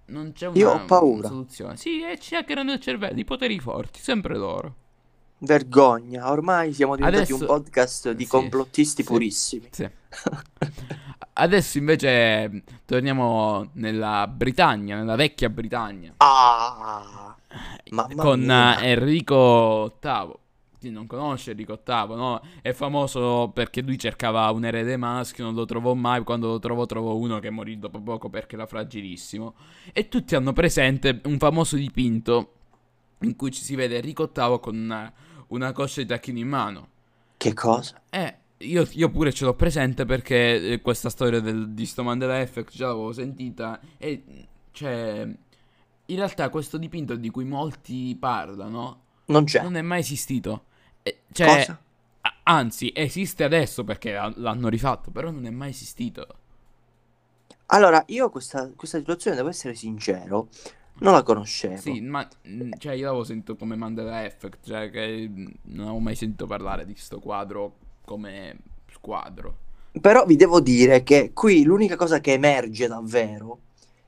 Non 0.05 0.33
c'è 0.33 0.47
una, 0.47 0.57
Io 0.57 0.69
ho 0.71 0.85
paura. 0.85 1.29
soluzione. 1.29 1.77
Sì, 1.77 2.03
e 2.03 2.19
ci 2.19 2.35
hackerano 2.35 2.73
il 2.73 2.79
cervello, 2.81 3.17
i 3.19 3.23
poteri 3.23 3.57
forti, 3.59 3.99
sempre 4.01 4.35
loro. 4.37 4.75
Vergogna, 5.45 6.31
ormai 6.31 6.73
siamo 6.73 6.95
diventati 6.95 7.23
Adesso- 7.23 7.39
un 7.41 7.45
podcast 7.45 8.11
di 8.11 8.23
sì, 8.23 8.29
complottisti 8.29 9.01
sì. 9.01 9.07
purissimi. 9.07 9.67
Sì. 9.71 9.89
Adesso 11.35 11.77
invece 11.79 12.63
torniamo 12.85 13.69
nella 13.73 14.27
Britannia, 14.27 14.95
nella 14.95 15.15
vecchia 15.15 15.49
Britannia. 15.49 16.13
Ah, 16.17 17.35
mamma 17.89 18.23
con 18.23 18.39
mia. 18.41 18.79
eh, 18.79 18.89
Enrico 18.91 19.97
VIII. 19.99 20.33
Chi 20.79 20.89
non 20.91 21.07
conosce 21.07 21.51
Enrico 21.51 21.79
VIII, 21.83 22.15
no? 22.15 22.41
È 22.61 22.71
famoso 22.73 23.49
perché 23.53 23.81
lui 23.81 23.97
cercava 23.97 24.49
un 24.51 24.63
erede 24.65 24.95
maschio, 24.97 25.43
non 25.45 25.55
lo 25.55 25.65
trovò 25.65 25.93
mai. 25.95 26.23
Quando 26.23 26.49
lo 26.49 26.59
trovò, 26.59 26.85
trovò 26.85 27.15
uno 27.15 27.39
che 27.39 27.49
morì 27.49 27.79
dopo 27.79 27.99
poco 27.99 28.29
perché 28.29 28.55
era 28.55 28.67
fragilissimo. 28.67 29.55
E 29.91 30.07
tutti 30.09 30.35
hanno 30.35 30.53
presente 30.53 31.19
un 31.25 31.37
famoso 31.39 31.75
dipinto 31.77 32.51
in 33.21 33.35
cui 33.35 33.49
ci 33.51 33.63
si 33.63 33.73
vede 33.75 33.95
Enrico 33.95 34.29
VIII 34.31 34.59
con 34.59 34.91
eh, 34.91 35.13
una 35.49 35.71
coscia 35.71 36.01
di 36.01 36.07
tacchino 36.07 36.39
in 36.39 36.47
mano. 36.47 36.87
Che 37.37 37.53
cosa? 37.53 38.01
Eh, 38.09 38.37
io, 38.59 38.87
io 38.91 39.09
pure 39.09 39.33
ce 39.33 39.45
l'ho 39.45 39.55
presente 39.55 40.05
perché 40.05 40.73
eh, 40.73 40.81
questa 40.81 41.09
storia 41.09 41.39
del, 41.39 41.71
di 41.73 41.85
sto 41.85 42.03
Mandela 42.03 42.39
Effect 42.39 42.71
già 42.73 42.87
l'avevo 42.87 43.11
sentita 43.11 43.79
e 43.97 44.47
cioè 44.71 45.27
in 46.05 46.15
realtà 46.15 46.49
questo 46.49 46.77
dipinto 46.77 47.15
di 47.15 47.29
cui 47.29 47.45
molti 47.45 48.15
parlano 48.19 49.01
Non 49.25 49.43
c'è. 49.45 49.61
non 49.61 49.75
è 49.75 49.81
mai 49.81 49.99
esistito. 49.99 50.65
Eh, 51.03 51.21
cioè, 51.31 51.47
Cosa? 51.47 51.81
anzi, 52.43 52.91
esiste 52.95 53.43
adesso 53.43 53.83
perché 53.83 54.11
l'hanno 54.13 54.69
rifatto, 54.69 55.11
però 55.11 55.31
non 55.31 55.45
è 55.45 55.49
mai 55.49 55.69
esistito. 55.69 56.27
Allora, 57.67 58.03
io 58.07 58.29
questa, 58.29 58.71
questa 58.75 58.97
situazione, 58.99 59.35
devo 59.35 59.49
essere 59.49 59.73
sincero, 59.73 60.47
non 60.99 61.13
la 61.13 61.23
conoscevo. 61.23 61.77
Sì, 61.77 62.01
ma 62.01 62.27
mm, 62.47 62.71
cioè 62.77 62.93
io 62.93 63.05
l'avevo 63.05 63.23
sentito 63.23 63.55
come 63.55 63.75
Mandela 63.75 64.25
Effect, 64.25 64.65
cioè 64.65 64.89
che 64.89 65.27
mm, 65.29 65.47
non 65.63 65.85
avevo 65.85 65.99
mai 65.99 66.15
sentito 66.15 66.47
parlare 66.47 66.85
di 66.85 66.95
sto 66.95 67.19
quadro 67.19 67.75
come 68.05 68.57
quadro. 69.03 69.57
Però 69.99 70.25
vi 70.25 70.37
devo 70.37 70.61
dire 70.61 71.03
che 71.03 71.31
qui 71.33 71.63
l'unica 71.63 71.95
cosa 71.95 72.19
che 72.19 72.31
emerge 72.31 72.87
davvero, 72.87 73.59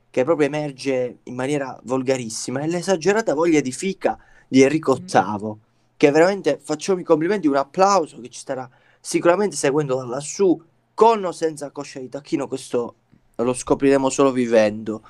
che 0.10 0.24
proprio 0.24 0.48
emerge 0.48 1.20
in 1.24 1.36
maniera 1.36 1.78
volgarissima, 1.84 2.62
è 2.62 2.68
l'esagerata 2.68 3.34
voglia 3.34 3.60
di 3.60 3.72
fica 3.72 4.18
di 4.48 4.62
Enrico 4.62 4.96
VIII, 4.96 5.54
che 5.98 6.12
veramente 6.12 6.60
facciamo 6.62 7.02
i 7.02 7.04
complimenti, 7.04 7.48
un 7.48 7.58
applauso 7.58 8.20
che 8.22 8.30
ci 8.30 8.40
starà 8.40 8.68
sicuramente 9.00 9.56
seguendo 9.56 9.96
da 9.98 10.06
lassù, 10.06 10.60
con 10.94 11.24
o 11.24 11.32
senza 11.34 11.70
coscia 11.72 12.00
di 12.00 12.10
tacchino, 12.10 12.48
questo 12.48 12.96
lo 13.36 13.54
scopriremo 13.54 14.10
solo 14.10 14.32
vivendo. 14.32 15.04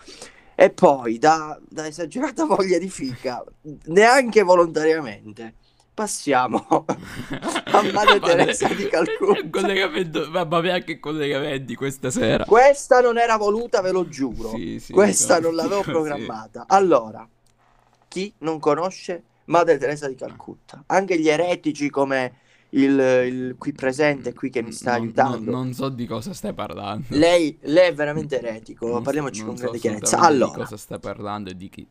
E 0.56 0.70
poi, 0.70 1.18
da, 1.18 1.60
da 1.68 1.86
esagerata 1.88 2.46
voglia 2.48 2.78
di 2.78 2.90
fica, 2.90 3.44
neanche 3.86 4.42
volontariamente, 4.44 5.56
passiamo 5.94 6.66
a 6.88 7.82
Madre 7.92 8.20
Teresa 8.20 8.68
di 8.74 8.88
Calcutta. 8.88 9.50
Collegamento, 9.50 10.30
mamma 10.30 10.62
mia 10.62 10.80
che 10.80 11.00
collegamenti 11.00 11.76
questa 11.76 12.10
sera. 12.10 12.46
Questa 12.46 13.02
non 13.02 13.18
era 13.18 13.38
voluta, 13.38 13.82
ve 13.82 13.92
lo 13.92 14.08
giuro. 14.08 14.50
Sì, 14.50 14.80
sì, 14.80 14.94
Questa 14.94 15.36
no. 15.40 15.48
non 15.48 15.56
l'avevo 15.56 15.84
Sì. 15.84 15.90
programmata. 15.92 16.66
Allora, 16.68 17.28
chi 18.08 18.34
non 18.40 18.60
conosce 18.60 19.24
Madre 19.46 19.78
Teresa 19.78 20.08
di 20.08 20.16
Calcutta? 20.16 20.84
Anche 20.88 21.20
gli 21.20 21.28
eretici 21.30 21.90
come 21.90 22.40
il, 22.78 23.00
il 23.00 23.56
qui 23.58 23.72
presente, 23.74 24.34
qui 24.34 24.50
che 24.50 24.62
mi 24.62 24.72
sta 24.72 24.94
Non- 24.94 25.02
aiutando. 25.02 25.52
Non, 25.52 25.62
non 25.64 25.74
so 25.74 25.90
di 25.90 26.06
cosa 26.06 26.34
stai 26.34 26.54
parlando. 26.54 27.06
Lei, 27.10 27.58
lei 27.64 27.90
è 27.90 27.94
veramente 27.94 28.38
eretico, 28.40 28.88
Non 28.88 29.04
parliamoci 29.04 29.44
con 29.44 29.56
so 29.56 29.62
grande 29.64 29.80
chiarezza. 29.80 30.20
Allora, 30.20 30.52
di 30.54 30.58
cosa 30.62 30.78
stai 30.78 31.00
parlando 31.00 31.50
e 31.50 31.56
di 31.56 31.70
chi. 31.70 31.88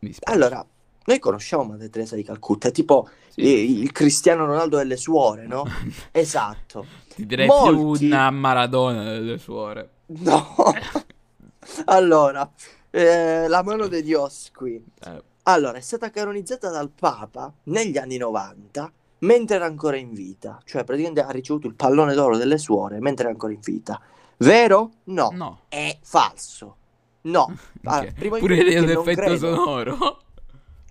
Mi 0.00 0.12
spiace. 0.12 0.34
allora, 0.36 0.64
noi 1.06 1.18
conosciamo 1.18 1.64
Madre 1.64 1.88
Teresa 1.90 2.16
di 2.16 2.22
Calcutta, 2.22 2.68
è 2.68 2.72
tipo 2.72 3.08
Sì. 3.28 3.80
il 3.80 3.92
Cristiano 3.92 4.44
Ronaldo 4.46 4.76
delle 4.78 4.96
suore, 4.96 5.46
no? 5.46 5.64
Esatto. 6.12 6.86
Ti 7.14 7.26
direi 7.26 7.46
molti- 7.46 7.98
più 8.06 8.06
una 8.08 8.30
Maradona 8.30 9.04
delle 9.04 9.38
suore. 9.38 9.90
No. 10.06 10.54
allora, 11.86 12.50
eh, 12.90 13.48
la 13.48 13.62
mano 13.62 13.86
di 13.88 14.02
Dios 14.02 14.50
qui. 14.54 14.82
Eh, 15.04 15.22
Allora, 15.46 15.76
è 15.76 15.80
stata 15.82 16.10
canonizzata 16.10 16.70
dal 16.70 16.88
Papa 16.90 17.52
negli 17.64 17.98
anni 17.98 18.16
90 18.16 18.90
mentre 19.24 19.56
era 19.56 19.66
ancora 19.66 19.96
in 19.96 20.12
vita, 20.12 20.58
cioè 20.64 20.84
praticamente 20.84 21.22
ha 21.22 21.30
ricevuto 21.30 21.66
il 21.66 21.74
pallone 21.74 22.14
d'oro 22.14 22.36
delle 22.36 22.58
suore 22.58 23.00
mentre 23.00 23.24
era 23.24 23.32
ancora 23.32 23.52
in 23.52 23.60
vita. 23.60 24.00
Vero? 24.38 24.90
No, 25.04 25.30
no. 25.32 25.60
è 25.68 25.98
falso. 26.02 26.76
No. 27.22 27.52
Allora, 27.84 28.08
Ok. 28.08 28.14
prima 28.14 28.34
di 28.36 28.40
Pure 28.40 28.62
l'effetto 28.80 29.02
credo- 29.20 29.54
sonoro. 29.54 30.20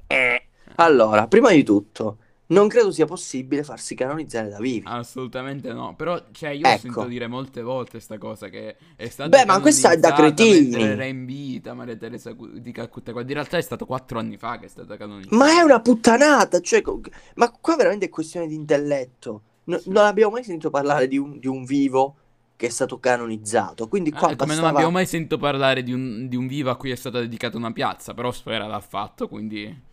Eh. 0.07 0.47
Allora, 0.75 1.27
prima 1.27 1.51
di 1.51 1.63
tutto, 1.63 2.17
non 2.53 2.67
credo 2.69 2.91
sia 2.91 3.05
possibile 3.05 3.63
farsi 3.63 3.95
canonizzare 3.95 4.47
da 4.49 4.59
vivi. 4.59 4.83
Assolutamente 4.87 5.73
no. 5.73 5.95
Però, 5.95 6.21
cioè, 6.31 6.51
io 6.51 6.65
ho 6.65 6.69
Ecco. 6.69 6.79
sentito 6.79 7.05
dire 7.05 7.27
molte 7.27 7.61
volte 7.61 7.99
sta 7.99 8.17
cosa 8.17 8.47
che 8.49 8.77
è 8.95 9.07
stata 9.09 9.29
Beh, 9.29 9.45
ma 9.45 9.59
questa 9.59 9.91
è 9.91 9.97
da 9.97 10.13
cretini. 10.13 10.81
Era 10.81 11.05
in 11.05 11.25
vita 11.25 11.73
Maria 11.73 11.95
Teresa 11.97 12.33
di 12.53 12.71
Calcutta. 12.71 13.11
Quando 13.11 13.29
in 13.31 13.37
realtà 13.37 13.57
è 13.57 13.61
stato 13.61 13.85
quattro 13.85 14.19
anni 14.19 14.37
fa 14.37 14.57
che 14.59 14.65
è 14.65 14.69
stata 14.69 14.95
canonizzata. 14.95 15.35
Ma 15.35 15.49
è 15.59 15.61
una 15.61 15.81
puttanata, 15.81 16.61
cioè, 16.61 16.81
ma 17.35 17.51
qua 17.51 17.75
veramente 17.75 18.05
è 18.05 18.09
questione 18.09 18.47
di 18.47 18.55
intelletto. 18.55 19.41
No- 19.65 19.77
Sì. 19.79 19.89
Non 19.89 20.05
abbiamo 20.05 20.31
mai 20.33 20.43
sentito 20.43 20.69
parlare 20.69 21.07
di 21.07 21.17
un, 21.17 21.39
di 21.39 21.47
un 21.47 21.63
vivo 21.65 22.15
che 22.55 22.67
è 22.67 22.69
stato 22.69 22.99
canonizzato, 22.99 23.87
quindi 23.87 24.09
Ah, 24.13 24.17
qua 24.17 24.27
come 24.27 24.37
non 24.37 24.47
bastava- 24.47 24.69
abbiamo 24.69 24.91
mai 24.91 25.05
sentito 25.05 25.37
parlare 25.37 25.83
di 25.83 25.91
un, 25.91 26.27
di 26.29 26.35
un 26.35 26.47
vivo 26.47 26.69
a 26.69 26.75
cui 26.77 26.91
è 26.91 26.95
stata 26.95 27.19
dedicata 27.19 27.57
una 27.57 27.71
piazza, 27.73 28.13
però 28.13 28.31
Sfera 28.31 28.67
l'ha 28.67 28.79
fatto, 28.79 29.27
quindi... 29.27 29.91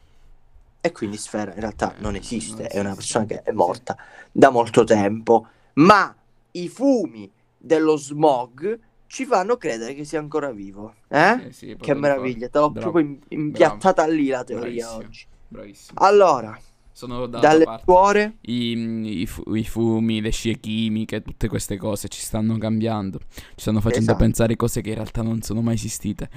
E 0.81 0.93
quindi 0.93 1.17
Sfera 1.19 1.53
in 1.53 1.61
realtà 1.61 1.95
non 1.99 2.15
esiste, 2.15 2.67
è 2.69 2.81
una 2.81 2.95
persona 2.95 3.27
che 3.27 3.43
è 3.43 3.53
morta 3.53 3.97
da 4.33 4.51
molto 4.51 4.85
tempo, 4.85 5.47
ma 5.75 6.15
i 6.53 6.69
fumi 6.69 7.31
dello 7.57 7.97
smog 7.97 8.79
ci 9.07 9.27
fanno 9.27 9.57
credere 9.57 9.95
che 9.95 10.05
sia 10.05 10.21
ancora 10.21 10.51
vivo. 10.53 10.95
Eh? 11.09 11.49
Sì, 11.51 11.53
sì, 11.53 11.77
Che 11.79 11.95
meraviglia, 11.95 12.49
te 12.49 12.59
l'ho 12.59 12.71
Bravo. 12.71 12.91
proprio 12.93 13.13
im- 13.13 13.19
impiattata 13.29 14.07
lì 14.07 14.29
la 14.29 14.43
teoria 14.45 14.87
Bravissimo. 14.87 14.97
oggi. 14.97 15.27
Bravissimo. 15.49 15.99
Allora, 16.01 16.59
Sono 16.93 17.27
dalle 17.27 17.65
parte. 17.65 17.83
suore, 17.85 18.37
I, 18.43 19.21
i 19.21 19.27
fu- 19.27 19.55
i 19.55 19.65
fumi, 19.65 20.21
le 20.21 20.31
scie 20.31 20.59
chimiche, 20.61 21.23
tutte 21.23 21.49
queste 21.49 21.77
cose 21.77 22.09
ci 22.09 22.21
stanno 22.21 22.57
cambiando. 22.57 23.19
Ci 23.19 23.55
stanno 23.57 23.81
facendo 23.81 24.05
Esatto. 24.13 24.19
pensare 24.25 24.57
cose 24.57 24.81
che 24.81 24.91
in 24.91 24.95
realtà 24.95 25.23
non 25.23 25.43
sono 25.43 25.61
mai 25.61 25.75
esistite. 25.75 26.31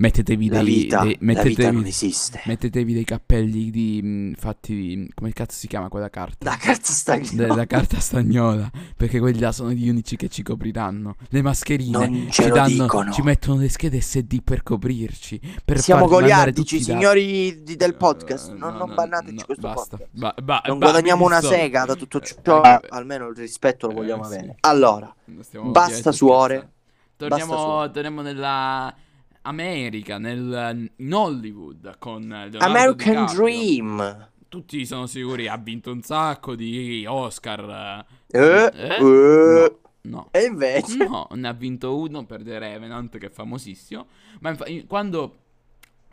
Mettetevi 0.00 0.48
la 0.48 0.62
dei, 0.62 0.74
vita, 0.74 1.02
dei- 1.02 1.12
la 1.12 1.18
vita 1.18 1.24
mettetevi, 1.42 1.76
non 1.76 1.84
esiste. 1.84 2.40
mettetevi 2.46 2.94
dei 2.94 3.04
cappelli 3.04 3.70
di, 3.70 4.00
mh, 4.02 4.32
fatti 4.38 4.74
di, 4.74 5.10
come 5.14 5.30
cazzo 5.34 5.58
si 5.58 5.66
chiama 5.66 5.88
quella 5.90 6.08
carta? 6.08 6.48
La 6.48 6.56
carta 6.56 6.90
stagnola. 6.90 7.30
Della 7.34 7.66
carta 7.66 8.00
stagnola, 8.00 8.70
perché 8.96 9.18
quelli 9.18 9.38
là 9.38 9.52
sono 9.52 9.72
gli 9.72 9.90
unici 9.90 10.16
che 10.16 10.28
ci 10.28 10.42
copriranno. 10.42 11.16
Le 11.28 11.42
mascherine 11.42 12.28
ci 12.30 12.48
danno, 12.48 13.10
ci 13.12 13.20
mettono 13.20 13.60
le 13.60 13.68
schede 13.68 14.00
SD 14.00 14.40
per 14.42 14.62
coprirci. 14.62 15.38
Per 15.62 15.78
Siamo 15.78 16.06
goliardici, 16.08 16.78
da- 16.78 16.84
signori 16.84 17.62
di- 17.62 17.76
del 17.76 17.94
podcast. 17.94 18.48
Eh, 18.48 18.54
non, 18.54 18.72
no, 18.72 18.78
non 18.78 18.88
no, 18.88 18.94
bannateci 18.94 19.34
no, 19.34 19.44
questo 19.44 19.66
basta. 19.68 19.96
podcast. 19.98 20.10
Ba- 20.18 20.34
ba- 20.42 20.62
Non 20.64 20.78
ba- 20.78 20.86
guadagniamo 20.86 21.26
una 21.26 21.40
Wilson. 21.40 21.52
sega 21.58 21.84
da 21.84 21.94
tutto 21.94 22.22
Eh, 22.22 22.36
ciò. 22.42 22.62
eh, 22.62 22.80
almeno 22.88 23.28
il 23.28 23.36
rispetto 23.36 23.86
lo 23.86 23.92
eh, 23.92 23.96
vogliamo 23.96 24.24
sì. 24.24 24.32
avere. 24.34 24.56
Allora, 24.60 25.14
Stiamo 25.42 25.70
Basta 25.72 26.10
suore. 26.10 26.70
Torniamo, 27.16 27.50
Basta 27.52 27.66
suore. 27.68 27.90
torniamo 27.90 28.22
nella 28.22 28.94
America, 29.42 30.18
nel, 30.18 30.90
in 30.96 31.12
Hollywood 31.14 31.96
con 31.98 32.22
Leonardo 32.22 32.58
American 32.58 33.26
DiCaprio. 33.26 33.44
Dream. 33.44 34.28
Tutti 34.48 34.84
sono 34.84 35.06
sicuri, 35.06 35.46
ha 35.48 35.56
vinto 35.56 35.92
un 35.92 36.02
sacco 36.02 36.54
di 36.56 37.04
Oscar. 37.08 38.04
Eh, 38.26 38.38
Eh? 38.38 38.96
eh. 38.98 39.76
No. 40.02 40.28
E 40.30 40.44
invece, 40.44 40.96
No, 41.06 41.28
ne 41.34 41.46
ha 41.48 41.52
vinto 41.52 41.96
uno 41.96 42.24
per 42.24 42.42
The 42.42 42.58
Revenant, 42.58 43.16
che 43.18 43.26
è 43.26 43.30
famosissimo. 43.30 44.06
Ma 44.40 44.50
infa- 44.50 44.66
in- 44.66 44.86
quando 44.86 45.36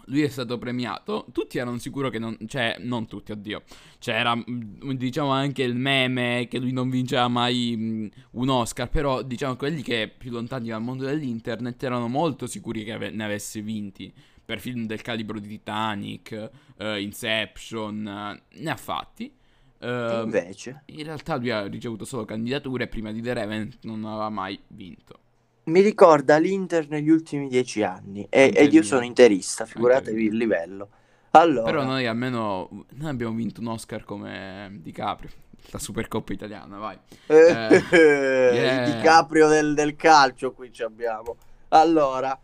lui 0.07 0.23
è 0.23 0.27
stato 0.27 0.57
premiato, 0.57 1.25
tutti 1.31 1.57
erano 1.57 1.77
sicuri 1.77 2.09
che 2.09 2.19
non. 2.19 2.37
Cioè, 2.47 2.77
non 2.79 3.07
tutti, 3.07 3.31
oddio. 3.31 3.63
C'era, 3.99 4.35
mm, 4.35 4.91
diciamo, 4.91 5.29
anche 5.29 5.63
il 5.63 5.75
meme 5.75 6.47
che 6.49 6.59
lui 6.59 6.71
non 6.71 6.89
vinceva 6.89 7.27
mai 7.27 7.73
mm, 7.77 8.07
un 8.31 8.49
Oscar. 8.49 8.89
Però, 8.89 9.21
diciamo, 9.21 9.55
quelli 9.55 9.81
che 9.81 10.11
più 10.15 10.31
lontani 10.31 10.69
dal 10.69 10.81
mondo 10.81 11.05
dell'internet 11.05 11.81
erano 11.83 12.07
molto 12.07 12.47
sicuri 12.47 12.83
che 12.83 12.93
ave- 12.93 13.11
ne 13.11 13.23
avesse 13.23 13.61
vinti. 13.61 14.13
Per 14.45 14.59
film 14.59 14.85
del 14.85 15.01
calibro 15.01 15.39
di 15.39 15.47
Titanic, 15.47 16.49
eh, 16.77 17.01
Inception, 17.01 18.07
eh, 18.07 18.59
ne 18.59 18.69
ha 18.69 18.77
fatti. 18.77 19.31
Eh, 19.79 20.21
invece, 20.23 20.83
in 20.85 21.03
realtà 21.03 21.35
lui 21.35 21.51
ha 21.51 21.67
ricevuto 21.67 22.03
solo 22.05 22.25
candidature 22.25 22.85
e 22.85 22.87
prima 22.87 23.11
di 23.11 23.21
The 23.21 23.33
Revenant 23.33 23.77
non 23.81 24.05
aveva 24.05 24.29
mai 24.29 24.57
vinto. 24.67 25.19
Mi 25.67 25.81
ricorda 25.81 26.38
l'Inter 26.38 26.88
negli 26.89 27.09
ultimi 27.09 27.47
dieci 27.47 27.83
anni. 27.83 28.25
E, 28.29 28.51
ed 28.55 28.74
io 28.74 28.83
sono 28.83 29.03
interista, 29.03 29.65
figuratevi 29.65 30.25
il 30.25 30.36
livello. 30.36 30.89
Allora, 31.31 31.69
Però 31.69 31.83
noi 31.83 32.07
almeno 32.07 32.86
noi 32.93 33.09
abbiamo 33.09 33.36
vinto 33.36 33.62
un 33.62 33.67
Oscar 33.67 34.03
come 34.03 34.79
Di 34.81 34.91
Caprio, 34.91 35.29
la 35.69 35.77
Supercoppa 35.79 36.33
italiana, 36.33 36.77
vai. 36.77 36.97
eh, 37.27 37.83
yeah. 37.91 38.88
il 38.88 38.93
DiCaprio 38.95 39.47
del, 39.47 39.74
del 39.74 39.95
calcio 39.95 40.53
qui 40.53 40.71
ci 40.71 40.83
abbiamo. 40.83 41.36
Allora, 41.69 42.38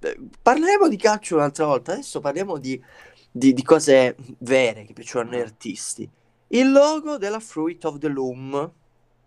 eh, 0.00 0.18
parleremo 0.40 0.88
di 0.88 0.96
calcio 0.96 1.36
un'altra 1.36 1.66
volta. 1.66 1.92
Adesso 1.92 2.20
parliamo 2.20 2.56
di, 2.56 2.82
di- 3.30 3.52
di 3.52 3.62
cose 3.62 4.16
vere 4.38 4.84
che 4.84 4.94
piacciono 4.94 5.28
a 5.28 5.32
noi 5.32 5.40
artisti. 5.40 6.08
Il 6.48 6.72
logo 6.72 7.18
della 7.18 7.40
Fruit 7.40 7.84
of 7.84 7.98
the 7.98 8.08
Loom. 8.08 8.72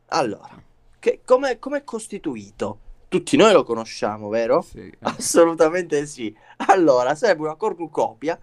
Allora, 0.07 0.61
che, 0.99 1.21
come 1.23 1.51
è 1.51 1.83
costituito? 1.83 2.79
Tutti 3.15 3.37
noi 3.37 3.53
lo 3.53 3.63
conosciamo, 3.63 4.27
vero? 4.27 4.61
Sì, 4.61 4.79
eh. 4.79 4.97
Assolutamente 4.99 6.05
sì. 6.05 6.35
Allora, 6.67 7.15
sarebbe 7.15 7.43
una 7.43 7.55
cornucopia 7.55 8.37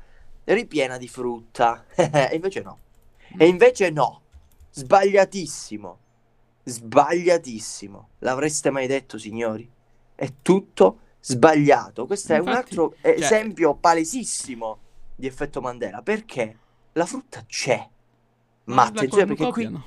ripiena 0.45 0.97
di 0.97 1.09
frutta. 1.09 1.85
E 1.95 2.31
invece 2.35 2.63
no. 2.63 2.79
E 3.37 3.47
invece 3.47 3.91
no. 3.91 4.23
Sbagliatissimo. 4.71 5.99
Sbagliatissimo. 6.65 8.09
L'avreste 8.21 8.71
mai 8.71 8.87
detto, 8.87 9.19
signori? 9.19 9.71
È 10.15 10.33
tutto 10.41 10.99
sbagliato. 11.21 12.07
Questo 12.07 12.33
è 12.33 12.39
un 12.39 12.47
Infatti, 12.49 12.69
altro 12.71 12.95
cioè- 13.03 13.15
esempio 13.19 13.75
palesissimo 13.75 14.79
di 15.15 15.27
effetto 15.27 15.61
Mandela. 15.61 16.01
Perché 16.01 16.57
la 16.93 17.05
frutta 17.05 17.45
c'è. 17.47 17.87
Ma 18.65 18.85
attenzione 18.85 19.27
perché 19.27 19.51
qui 19.51 19.69
no. 19.69 19.85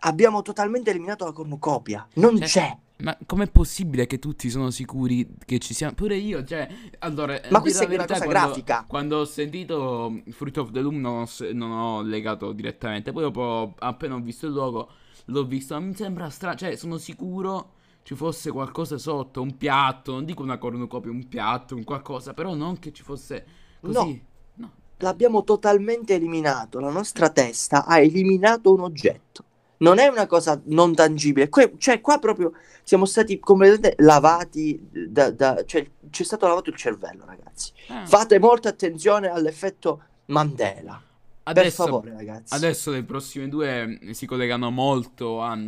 abbiamo 0.00 0.42
totalmente 0.42 0.90
eliminato 0.90 1.24
la 1.24 1.32
cornucopia. 1.32 2.06
Non 2.16 2.36
Cioè, 2.36 2.46
c'è. 2.46 2.76
Ma 3.02 3.16
com'è 3.26 3.50
possibile 3.50 4.06
che 4.06 4.18
tutti 4.18 4.48
sono 4.48 4.70
sicuri 4.70 5.28
che 5.44 5.58
ci 5.58 5.74
siamo? 5.74 5.94
Pure 5.94 6.16
io, 6.16 6.44
cioè, 6.44 6.68
allora, 7.00 7.40
Ma 7.50 7.60
questa 7.60 7.84
è 7.84 7.94
una 7.94 8.06
cosa 8.06 8.24
quando- 8.24 8.32
grafica. 8.32 8.84
Quando 8.86 9.18
ho 9.18 9.24
sentito 9.24 10.22
Fruit 10.30 10.56
of 10.58 10.70
the 10.70 10.80
Loom 10.80 11.00
non 11.00 11.22
ho, 11.22 11.28
non 11.52 11.70
ho 11.70 12.02
legato 12.02 12.52
direttamente, 12.52 13.12
poi 13.12 13.22
dopo, 13.22 13.74
appena 13.78 14.14
ho 14.14 14.20
visto 14.20 14.46
il 14.46 14.52
logo, 14.52 14.88
l'ho 15.26 15.44
visto, 15.44 15.74
ma 15.74 15.80
mi 15.80 15.94
sembra 15.94 16.30
strano, 16.30 16.56
cioè, 16.56 16.76
sono 16.76 16.96
sicuro 16.96 17.80
ci 18.04 18.14
fosse 18.14 18.50
qualcosa 18.50 18.98
sotto, 18.98 19.40
un 19.40 19.56
piatto, 19.56 20.12
non 20.12 20.24
dico 20.24 20.42
una 20.42 20.58
cornucopia, 20.58 21.10
un 21.10 21.28
piatto, 21.28 21.76
un 21.76 21.84
qualcosa, 21.84 22.34
però 22.34 22.54
non 22.54 22.78
che 22.78 22.92
ci 22.92 23.02
fosse 23.02 23.44
così. 23.80 24.20
No. 24.54 24.70
L'abbiamo 24.98 25.44
totalmente 25.44 26.14
eliminato. 26.14 26.78
La 26.80 26.90
nostra 26.90 27.30
testa 27.30 27.84
ha 27.84 27.98
eliminato 27.98 28.72
un 28.72 28.80
oggetto. 28.80 29.44
Non 29.82 29.98
è 29.98 30.06
una 30.06 30.26
cosa 30.26 30.60
non 30.66 30.94
tangibile. 30.94 31.48
Que- 31.48 31.74
cioè, 31.78 32.00
qua 32.00 32.18
proprio 32.18 32.52
siamo 32.82 33.04
stati 33.04 33.38
completamente 33.38 33.94
lavati. 34.02 34.80
Da, 35.08 35.30
da- 35.30 35.64
cioè, 35.64 35.88
ci 36.10 36.22
è 36.22 36.24
stato 36.24 36.46
lavato 36.46 36.70
il 36.70 36.76
cervello, 36.76 37.24
ragazzi. 37.26 37.72
Eh, 37.88 38.06
Fate 38.06 38.38
molta 38.38 38.68
attenzione 38.68 39.28
all'effetto 39.28 40.02
Mandela. 40.26 41.00
Per 41.44 41.56
adesso, 41.58 41.84
favore, 41.84 42.12
ragazzi. 42.12 42.54
Adesso 42.54 42.90
le 42.92 43.02
prossime 43.02 43.48
due 43.48 43.86
mm, 43.86 44.10
si 44.10 44.26
collegano 44.26 44.70
molto 44.70 45.42
a- 45.42 45.58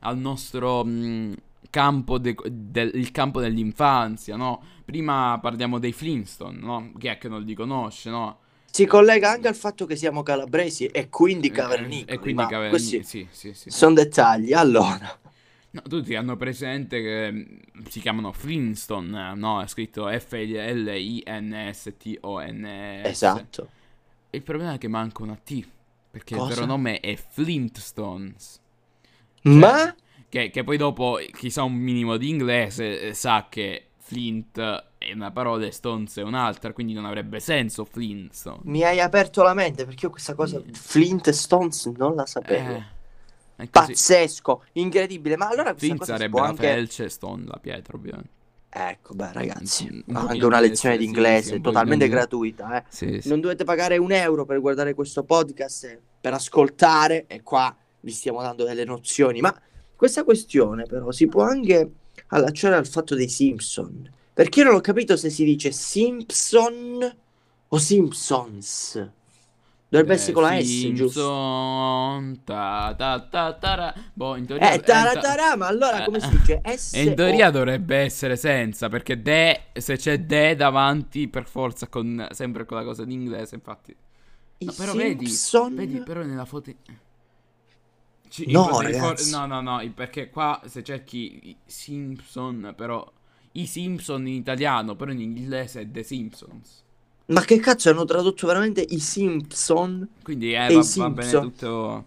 al 0.00 0.16
nostro 0.16 0.82
mm, 0.84 1.32
campo, 1.68 2.18
de- 2.18 2.34
del, 2.50 2.90
il 2.94 3.10
campo 3.10 3.40
dell'infanzia, 3.40 4.36
no? 4.36 4.62
Prima 4.86 5.38
parliamo 5.40 5.78
dei 5.78 5.92
Flintstone, 5.92 6.58
no? 6.58 6.92
Chi 6.98 7.08
è 7.08 7.18
che 7.18 7.28
non 7.28 7.42
li 7.42 7.54
conosce, 7.54 8.08
no? 8.08 8.38
Si 8.72 8.86
collega 8.86 9.30
anche 9.30 9.48
al 9.48 9.56
fatto 9.56 9.84
che 9.86 9.96
siamo 9.96 10.22
calabresi 10.22 10.86
e 10.86 11.08
quindi 11.08 11.48
Eh, 11.48 11.52
cavernicoli. 11.52 12.16
E 12.16 12.18
quindi 12.18 12.42
ma 12.42 12.48
Caverni- 12.48 12.70
questi 12.70 13.02
sì, 13.02 13.26
sì, 13.30 13.52
sì. 13.54 13.70
sono 13.70 13.94
dettagli. 13.94 14.52
Allora, 14.52 15.18
No, 15.72 15.82
tutti 15.82 16.16
hanno 16.16 16.36
presente 16.36 17.00
che 17.00 17.30
mm, 17.32 17.44
si 17.88 18.00
chiamano 18.00 18.32
Flintstone, 18.32 19.34
no? 19.36 19.62
È 19.62 19.66
scritto 19.68 20.08
F-L-I-N-S-T-O-N-S. 20.08 23.08
esatto. 23.08 23.68
Il 24.30 24.42
problema 24.42 24.74
è 24.74 24.78
che 24.78 24.88
manca 24.88 25.22
una 25.22 25.36
T, 25.36 25.64
perché 26.10 26.34
Cosa? 26.34 26.48
il 26.48 26.54
vero 26.54 26.66
nome 26.66 26.98
è 27.00 27.14
Flintstones. 27.16 28.60
Ma 29.42 29.94
Che, 30.28 30.50
che 30.50 30.64
poi 30.64 30.76
dopo 30.76 31.18
chi 31.32 31.50
sa 31.50 31.62
un 31.64 31.74
minimo 31.74 32.16
di 32.16 32.28
inglese 32.28 33.00
eh, 33.08 33.14
sa 33.14 33.46
che 33.48 33.86
Flint 34.10 34.58
è 34.98 35.12
una 35.12 35.30
parola 35.30 35.64
e 35.66 35.70
Stones 35.70 36.16
è 36.18 36.22
un'altra, 36.22 36.72
quindi 36.72 36.92
non 36.94 37.04
avrebbe 37.04 37.38
senso 37.38 37.84
Flintstone. 37.84 38.58
mi 38.64 38.82
hai 38.82 38.98
aperto 38.98 39.44
la 39.44 39.54
mente 39.54 39.84
perché 39.84 40.06
io 40.06 40.10
questa 40.10 40.34
cosa 40.34 40.58
Mm. 40.58 40.72
Flint 40.72 41.28
e 41.28 41.32
Stones 41.32 41.86
non 41.96 42.16
la 42.16 42.26
sapevo. 42.26 42.82
Eh. 43.56 43.66
Pazzesco, 43.68 44.64
incredibile. 44.72 45.36
Ma 45.36 45.46
allora 45.48 45.70
questa 45.74 45.86
Flint 45.86 46.02
sarebbe 46.04 46.40
la 46.40 46.46
anche... 46.46 46.62
felce, 46.62 47.08
Stone 47.08 47.44
la 47.46 47.58
pietra, 47.60 47.96
ovviamente. 47.96 48.30
Ecco, 48.68 49.14
beh, 49.14 49.32
ragazzi, 49.32 49.88
Un- 49.90 50.02
un 50.06 50.16
anche 50.16 50.44
una 50.44 50.60
lezione 50.60 50.96
di 50.96 51.04
inglese, 51.04 51.54
sì, 51.54 51.60
totalmente 51.60 52.04
di- 52.06 52.10
gratuita, 52.10 52.78
eh. 52.78 52.84
Sì, 52.88 53.20
sì. 53.20 53.28
Non 53.28 53.40
dovete 53.40 53.64
pagare 53.64 53.96
un 53.98 54.12
euro 54.12 54.44
per 54.44 54.60
guardare 54.60 54.94
questo 54.94 55.22
podcast 55.24 55.98
per 56.20 56.34
ascoltare 56.34 57.26
e 57.26 57.42
qua 57.42 57.74
vi 58.00 58.10
stiamo 58.12 58.40
dando 58.42 58.64
delle 58.64 58.84
nozioni. 58.84 59.40
Ma 59.40 59.54
questa 59.94 60.24
questione 60.24 60.84
però 60.84 61.10
si 61.10 61.26
può 61.26 61.42
anche 61.42 61.90
allacciare 62.30 62.74
al 62.74 62.86
fatto 62.88 63.14
dei 63.14 63.28
Simpson. 63.28 64.10
Perché 64.32 64.60
io 64.60 64.66
non 64.66 64.74
ho 64.76 64.80
capito 64.80 65.16
se 65.16 65.30
si 65.30 65.44
dice 65.44 65.70
Simpson 65.70 67.16
o 67.68 67.78
Simpsons. 67.78 69.10
Dovrebbe 69.88 70.12
Eh, 70.12 70.16
essere 70.16 70.32
con 70.32 70.42
la 70.44 70.62
S, 70.62 70.92
giusto? 70.92 72.38
Ta, 72.44 72.94
ta, 72.96 73.26
ta, 73.28 73.52
tara. 73.54 73.92
Boh, 74.12 74.36
in 74.36 74.46
teoria... 74.46 74.72
Eh, 74.72 74.80
taratara, 74.80 75.56
ma 75.56 75.66
allora 75.66 76.02
eh, 76.02 76.04
come 76.04 76.20
si 76.20 76.28
dice? 76.28 76.60
S 76.64 76.94
E 76.94 77.02
in 77.02 77.16
teoria 77.16 77.50
dovrebbe 77.50 77.96
essere 77.96 78.36
senza, 78.36 78.88
perché 78.88 79.20
de, 79.20 79.62
se 79.72 79.96
c'è 79.96 80.20
de 80.20 80.54
davanti, 80.54 81.26
per 81.26 81.48
forza, 81.48 81.88
con, 81.88 82.24
sempre 82.30 82.64
con 82.66 82.76
la 82.76 82.84
cosa 82.84 83.02
in 83.02 83.10
inglese, 83.10 83.56
infatti. 83.56 83.92
No, 84.58 84.72
però 84.76 84.94
vedi, 84.94 85.26
Simpson? 85.26 85.74
vedi, 85.74 86.00
però 86.02 86.22
nella 86.22 86.44
foto... 86.44 86.72
Ci- 88.30 88.50
No, 88.50 88.80
ragazzi. 88.80 89.30
No, 89.32 89.44
no, 89.46 89.60
no, 89.60 89.82
perché 89.94 90.30
qua 90.30 90.60
se 90.64 90.82
cerchi 90.82 91.54
Simpson, 91.66 92.72
però... 92.76 93.06
I 93.52 93.66
Simpson 93.66 94.28
in 94.28 94.34
italiano, 94.34 94.94
però 94.94 95.10
in 95.10 95.20
inglese 95.20 95.80
è 95.80 95.90
The 95.90 96.04
Simpsons. 96.04 96.84
Ma 97.26 97.40
che 97.42 97.58
cazzo 97.58 97.90
hanno 97.90 98.04
tradotto 98.04 98.46
veramente 98.46 98.80
i 98.80 99.00
Simpson? 99.00 100.08
Quindi 100.22 100.52
eh, 100.52 100.66
E 100.68 100.72
i 100.72 100.76
va, 100.76 100.82
va 100.96 101.10
bene 101.10 101.28
Simpson. 101.28 101.42
tutto... 101.50 102.04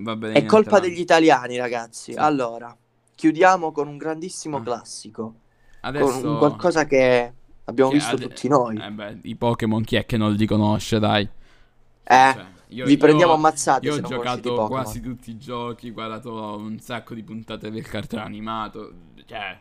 Va 0.00 0.16
bene 0.16 0.32
È 0.34 0.44
colpa 0.46 0.70
entrambi. 0.76 0.88
degli 0.88 1.00
italiani, 1.00 1.56
ragazzi. 1.58 2.12
Sì. 2.12 2.18
Allora, 2.18 2.74
chiudiamo 3.14 3.70
con 3.72 3.86
un 3.88 3.98
grandissimo 3.98 4.56
Ah. 4.58 4.62
classico. 4.62 5.34
Adesso... 5.82 6.04
Con 6.20 6.30
un 6.30 6.38
qualcosa 6.38 6.86
che 6.86 7.32
abbiamo 7.64 7.90
che 7.90 7.96
visto 7.96 8.14
ade- 8.14 8.28
tutti 8.28 8.48
noi. 8.48 8.78
Eh 8.82 8.90
beh, 8.90 9.18
i 9.24 9.34
Pokémon 9.36 9.82
chi 9.84 9.96
è 9.96 10.06
che 10.06 10.16
non 10.16 10.32
li 10.32 10.46
conosce, 10.46 10.98
dai. 10.98 11.22
Eh, 11.22 11.28
Cioè, 12.34 12.44
io- 12.68 12.84
vi 12.86 12.96
prendiamo 12.96 13.32
ammazzate 13.32 13.86
Io 13.86 13.94
ho 13.94 14.00
non 14.00 14.10
giocato 14.10 14.66
quasi 14.66 15.00
tutti 15.00 15.30
i 15.30 15.38
giochi, 15.38 15.90
guardato 15.90 16.56
un 16.56 16.78
sacco 16.80 17.14
di 17.14 17.22
puntate 17.22 17.70
del 17.70 17.86
cartone 17.86 18.22
animato. 18.22 18.92
Cioè, 19.24 19.38
Io 19.38 19.56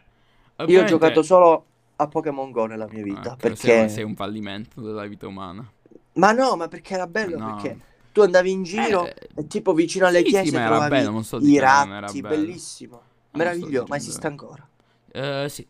ho 0.58 0.64
ovviamente- 0.64 0.92
giocato 0.92 1.22
solo 1.24 1.66
a 1.96 2.08
Pokémon 2.08 2.52
Go 2.52 2.66
nella 2.66 2.88
mia 2.90 3.04
vita. 3.04 3.20
credo 3.22 3.36
perché... 3.38 3.90
sei 3.90 4.04
un 4.04 4.16
fallimento 4.16 4.82
della 4.82 5.06
vita 5.06 5.28
umana. 5.28 5.70
Ma 6.14 6.32
no, 6.32 6.56
ma 6.56 6.68
perché 6.68 6.94
era 6.96 7.08
bello? 7.08 7.38
No. 7.38 7.56
Perché 7.56 7.80
tu 8.12 8.22
andavi 8.22 8.52
in 8.52 8.64
giro 8.64 9.06
Eh, 9.06 9.48
tipo 9.48 9.74
vicino 9.74 10.08
alle 10.08 10.20
sì, 10.20 10.26
chiese 10.30 10.50
sì, 10.50 10.56
ma 10.56 10.66
era 10.66 10.88
bello, 10.88 11.12
non 11.12 11.24
sto 11.24 11.38
i 11.40 11.54
non 11.56 12.00
ratti, 12.00 12.22
bellissimo. 12.22 12.96
Non 12.96 13.04
Meraviglioso, 13.46 13.86
ma 13.88 13.96
dicendo- 13.96 13.96
esiste 13.96 14.28
ancora. 14.28 14.68
Eh, 15.12 15.46
sì. 15.50 15.68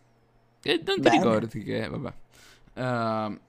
E 0.64 0.82
non 0.86 0.96
ti 0.96 1.02
Bene. 1.02 1.18
ricordi 1.18 1.64
che, 1.64 1.88
vabbè. 1.90 2.14
Ehm, 2.76 3.40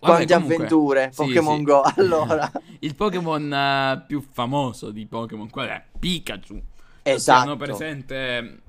vabbè, 0.00 0.14
Quante 0.26 0.32
comunque, 0.34 0.54
avventure, 0.56 1.10
sì, 1.12 1.16
Pokémon 1.16 1.56
sì. 1.58 1.62
Go. 1.64 1.82
Allora, 1.96 2.52
Il 2.80 2.94
Pokémon 2.94 3.52
eh, 3.52 4.04
più 4.06 4.20
famoso 4.20 4.90
di 4.90 5.06
Pokémon, 5.06 5.48
qual 5.50 5.68
è? 5.68 5.84
Pikachu. 5.98 6.60
Esatto. 7.02 7.40
hanno 7.40 7.56
presente 7.56 8.60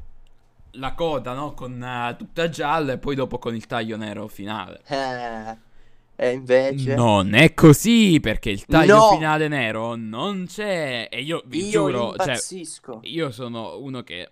la 0.73 0.93
coda, 0.93 1.33
no? 1.33 1.53
Con 1.53 1.81
eh, 1.83 2.15
tutta 2.17 2.47
gialla 2.49 2.93
e 2.93 2.97
poi 2.97 3.15
dopo 3.15 3.37
con 3.37 3.53
il 3.55 3.65
taglio 3.65 3.97
nero 3.97 4.27
finale. 4.27 4.81
Eh, 4.87 5.57
e 6.15 6.31
invece... 6.31 6.95
Non 6.95 7.33
è 7.33 7.53
così, 7.53 8.19
perché 8.21 8.49
il 8.49 8.65
taglio 8.65 8.97
No. 8.97 9.09
finale 9.11 9.47
nero 9.47 9.95
non 9.95 10.45
c'è. 10.47 11.07
E 11.11 11.21
io 11.21 11.41
vi 11.45 11.65
Io 11.65 11.69
giuro, 11.69 12.09
cioè, 12.15 12.27
impazzisco. 12.27 12.99
io 13.03 13.31
sono 13.31 13.77
uno 13.79 14.03
che 14.03 14.31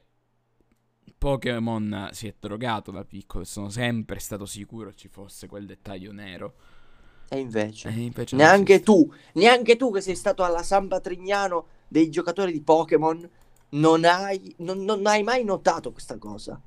Pokémon 1.18 2.10
si 2.12 2.28
è 2.28 2.36
drogato 2.40 2.92
da 2.92 3.04
piccolo. 3.04 3.44
e 3.44 3.46
Sono 3.48 3.70
sempre 3.70 4.20
stato 4.20 4.46
sicuro 4.46 4.94
ci 4.94 5.08
fosse 5.08 5.48
quel 5.48 5.66
dettaglio 5.66 6.12
nero. 6.12 6.54
E 7.30 7.40
invece... 7.40 7.90
E 7.90 8.02
invece 8.02 8.36
Neanche 8.36 8.82
tu, 8.82 9.12
neanche 9.34 9.76
tu 9.76 9.92
che 9.92 10.02
sei 10.02 10.16
stato 10.16 10.44
alla 10.44 10.64
San 10.64 10.88
Patrignano 10.88 11.66
dei 11.88 12.10
giocatori 12.10 12.52
di 12.52 12.62
Pokémon, 12.62 13.30
non 13.70 14.06
hai, 14.06 14.54
non, 14.60 14.84
non 14.84 15.06
hai 15.08 15.24
mai 15.24 15.44
notato 15.44 15.92
questa 15.92 16.18
cosa. 16.18 16.60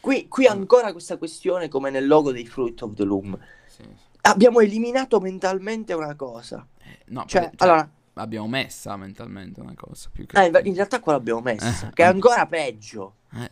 Qui, 0.00 0.28
qui 0.28 0.46
ancora 0.46 0.92
questa 0.92 1.16
questione 1.16 1.68
come 1.68 1.90
nel 1.90 2.06
logo 2.06 2.32
dei 2.32 2.46
Fruit 2.46 2.80
of 2.82 2.94
the 2.94 3.04
Loom. 3.04 3.38
Sì. 3.68 3.82
Abbiamo 4.22 4.60
eliminato 4.60 5.20
mentalmente 5.20 5.92
una 5.92 6.14
cosa. 6.14 6.66
Eh, 6.82 6.98
No, 7.06 7.24
Cioè, 7.26 7.42
per- 7.42 7.50
cioè, 7.58 7.68
allora, 7.68 7.90
abbiamo 8.14 8.48
messa 8.48 8.96
mentalmente 8.96 9.60
una 9.60 9.74
cosa 9.76 10.08
più 10.12 10.26
che... 10.26 10.42
Eh, 10.42 10.60
in- 10.64 10.74
realtà 10.74 11.00
qua 11.00 11.12
l'abbiamo 11.12 11.40
messa, 11.40 11.88
Eh. 11.88 11.92
che 11.92 12.02
è 12.02 12.06
ancora 12.06 12.46
peggio. 12.46 13.14
Eh. 13.32 13.48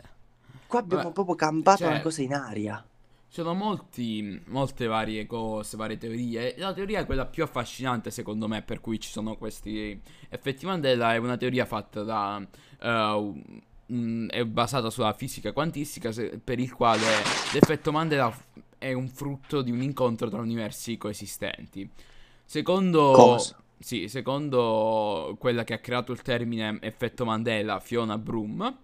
Qua 0.67 0.81
abbiamo 0.81 1.03
Vabbè, 1.03 1.15
proprio 1.15 1.35
campato 1.37 1.79
cioè- 1.79 1.89
una 1.89 2.01
cosa 2.01 2.23
in 2.23 2.35
aria. 2.35 2.85
Sono 3.35 3.55
molti, 3.55 4.43
molte 4.49 4.87
varie 4.87 5.25
cose, 5.25 5.79
varie 5.79 5.97
teorie. 5.97 6.55
La 6.59 6.75
teoria 6.75 7.01
è 7.01 7.07
quella 7.07 7.25
più 7.25 7.43
affascinante, 7.43 8.11
secondo 8.11 8.47
me, 8.47 8.61
per 8.61 8.83
cui 8.83 9.01
ci 9.01 9.09
sono 9.09 9.37
questi 9.39 9.99
effetti 10.29 10.67
Mandela. 10.67 11.15
È 11.15 11.17
una 11.17 11.39
teoria 11.39 11.65
fatta 11.65 12.03
da. 12.03 12.47
eh, 12.83 13.41
un- 13.87 14.29
è 14.31 14.45
basata 14.45 14.91
sulla 14.91 15.15
fisica 15.15 15.53
quantistica, 15.53 16.13
se- 16.13 16.41
per 16.45 16.59
il 16.59 16.75
quale 16.75 17.07
l'effetto 17.55 17.91
Mandela 17.91 18.31
è 18.77 18.93
un 18.93 19.09
frutto 19.09 19.63
di 19.63 19.71
un 19.71 19.81
incontro 19.81 20.29
tra 20.29 20.43
universi 20.43 20.99
coesistenti. 20.99 21.89
Secondo. 22.45 23.13
Cosa? 23.13 23.57
Sì, 23.79 24.09
secondo 24.09 25.37
quella 25.39 25.65
che 25.65 25.73
ha 25.73 25.79
creato 25.79 26.13
il 26.13 26.21
termine 26.21 26.79
effetto 26.83 27.25
Mandela, 27.25 27.81
Fiona 27.81 28.19
Broom, 28.19 28.77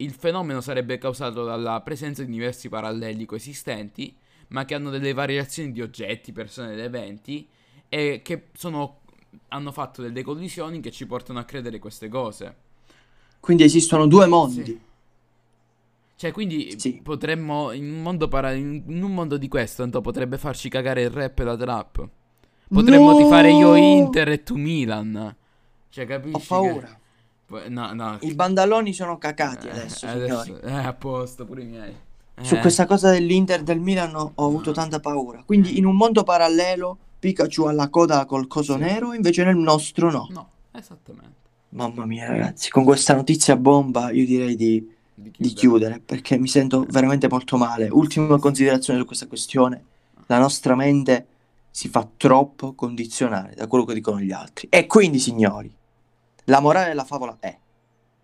il 0.00 0.12
fenomeno 0.12 0.60
sarebbe 0.60 0.98
causato 0.98 1.44
dalla 1.44 1.80
presenza 1.80 2.22
di 2.22 2.28
universi 2.28 2.68
paralleli 2.68 3.24
coesistenti, 3.24 4.14
ma 4.48 4.64
che 4.64 4.74
hanno 4.74 4.90
delle 4.90 5.12
variazioni 5.12 5.72
di 5.72 5.80
oggetti, 5.82 6.32
persone 6.32 6.72
ed 6.72 6.78
eventi, 6.80 7.46
e 7.88 8.20
che 8.22 8.48
sono, 8.54 9.00
hanno 9.48 9.72
fatto 9.72 10.02
delle 10.02 10.22
collisioni 10.22 10.80
che 10.80 10.90
ci 10.90 11.06
portano 11.06 11.38
a 11.38 11.44
credere 11.44 11.78
queste 11.78 12.08
cose. 12.08 12.56
Quindi 13.40 13.62
esistono 13.64 14.06
due 14.06 14.26
mondi. 14.26 14.64
Sì. 14.64 14.80
Cioè, 16.16 16.32
quindi 16.32 16.78
Sì. 16.78 17.00
potremmo, 17.02 17.70
in 17.72 17.90
un 17.92 18.02
mondo, 18.02 18.26
para- 18.26 18.52
in 18.52 18.82
un 18.86 19.14
mondo 19.14 19.36
di 19.36 19.46
questo, 19.46 19.82
tanto 19.82 20.00
potrebbe 20.00 20.36
farci 20.36 20.68
cagare 20.68 21.02
il 21.02 21.10
rap 21.10 21.38
e 21.38 21.44
la 21.44 21.56
trap. 21.56 22.08
Potremmo 22.68 23.12
No! 23.12 23.18
tifare 23.18 23.52
io 23.52 23.76
Inter 23.76 24.28
e 24.30 24.42
tu 24.42 24.56
Milan. 24.56 25.34
Cioè, 25.90 26.06
capisci? 26.06 26.34
Ho 26.34 26.38
che- 26.40 26.46
paura. 26.48 26.86
Poi- 26.86 26.96
No, 27.68 27.92
no. 27.94 28.18
I 28.20 28.34
bandaloni 28.34 28.92
sono 28.92 29.16
cacati 29.16 29.68
Eh, 29.68 29.70
adesso, 29.70 30.06
adesso- 30.06 30.42
signori. 30.42 30.62
eh, 30.66 30.72
a 30.72 30.92
posto, 30.92 31.44
pure 31.46 31.62
i 31.62 31.66
miei. 31.66 31.94
Su 32.40 32.54
Eh, 32.56 32.60
questa 32.60 32.86
cosa 32.86 33.10
dell'Inter 33.10 33.62
del 33.62 33.80
Milan 33.80 34.14
ho 34.14 34.32
avuto 34.36 34.72
tanta 34.72 35.00
paura. 35.00 35.42
Quindi 35.44 35.78
in 35.78 35.86
un 35.86 35.96
mondo 35.96 36.22
parallelo 36.22 36.96
Pikachu 37.18 37.64
ha 37.64 37.72
la 37.72 37.88
coda 37.88 38.26
col 38.26 38.46
coso 38.46 38.74
Sì. 38.74 38.80
nero, 38.80 39.12
invece 39.12 39.42
nel 39.44 39.56
nostro 39.56 40.10
no. 40.10 40.28
No, 40.30 40.48
esattamente. 40.72 41.36
Mamma 41.70 42.06
mia, 42.06 42.28
ragazzi, 42.28 42.70
con 42.70 42.84
questa 42.84 43.14
notizia 43.14 43.56
bomba 43.56 44.10
io 44.10 44.24
direi 44.24 44.54
di, 44.54 44.94
Di 45.14 45.32
di 45.36 45.48
chiudere 45.52 46.00
perché 46.04 46.38
mi 46.38 46.46
sento 46.46 46.86
veramente 46.90 47.28
molto 47.28 47.56
male. 47.56 47.88
Ultima 47.88 48.38
considerazione 48.38 49.00
su 49.00 49.04
questa 49.04 49.26
questione: 49.26 49.82
la 50.26 50.38
nostra 50.38 50.76
mente 50.76 51.26
si 51.70 51.88
fa 51.88 52.06
troppo 52.16 52.72
condizionare 52.74 53.54
da 53.56 53.66
quello 53.66 53.84
che 53.84 53.94
dicono 53.94 54.20
gli 54.20 54.30
altri. 54.32 54.68
E 54.70 54.86
quindi, 54.86 55.18
signori, 55.18 55.70
la 56.48 56.60
morale 56.60 56.88
della 56.88 57.04
favola 57.04 57.36
è: 57.40 57.56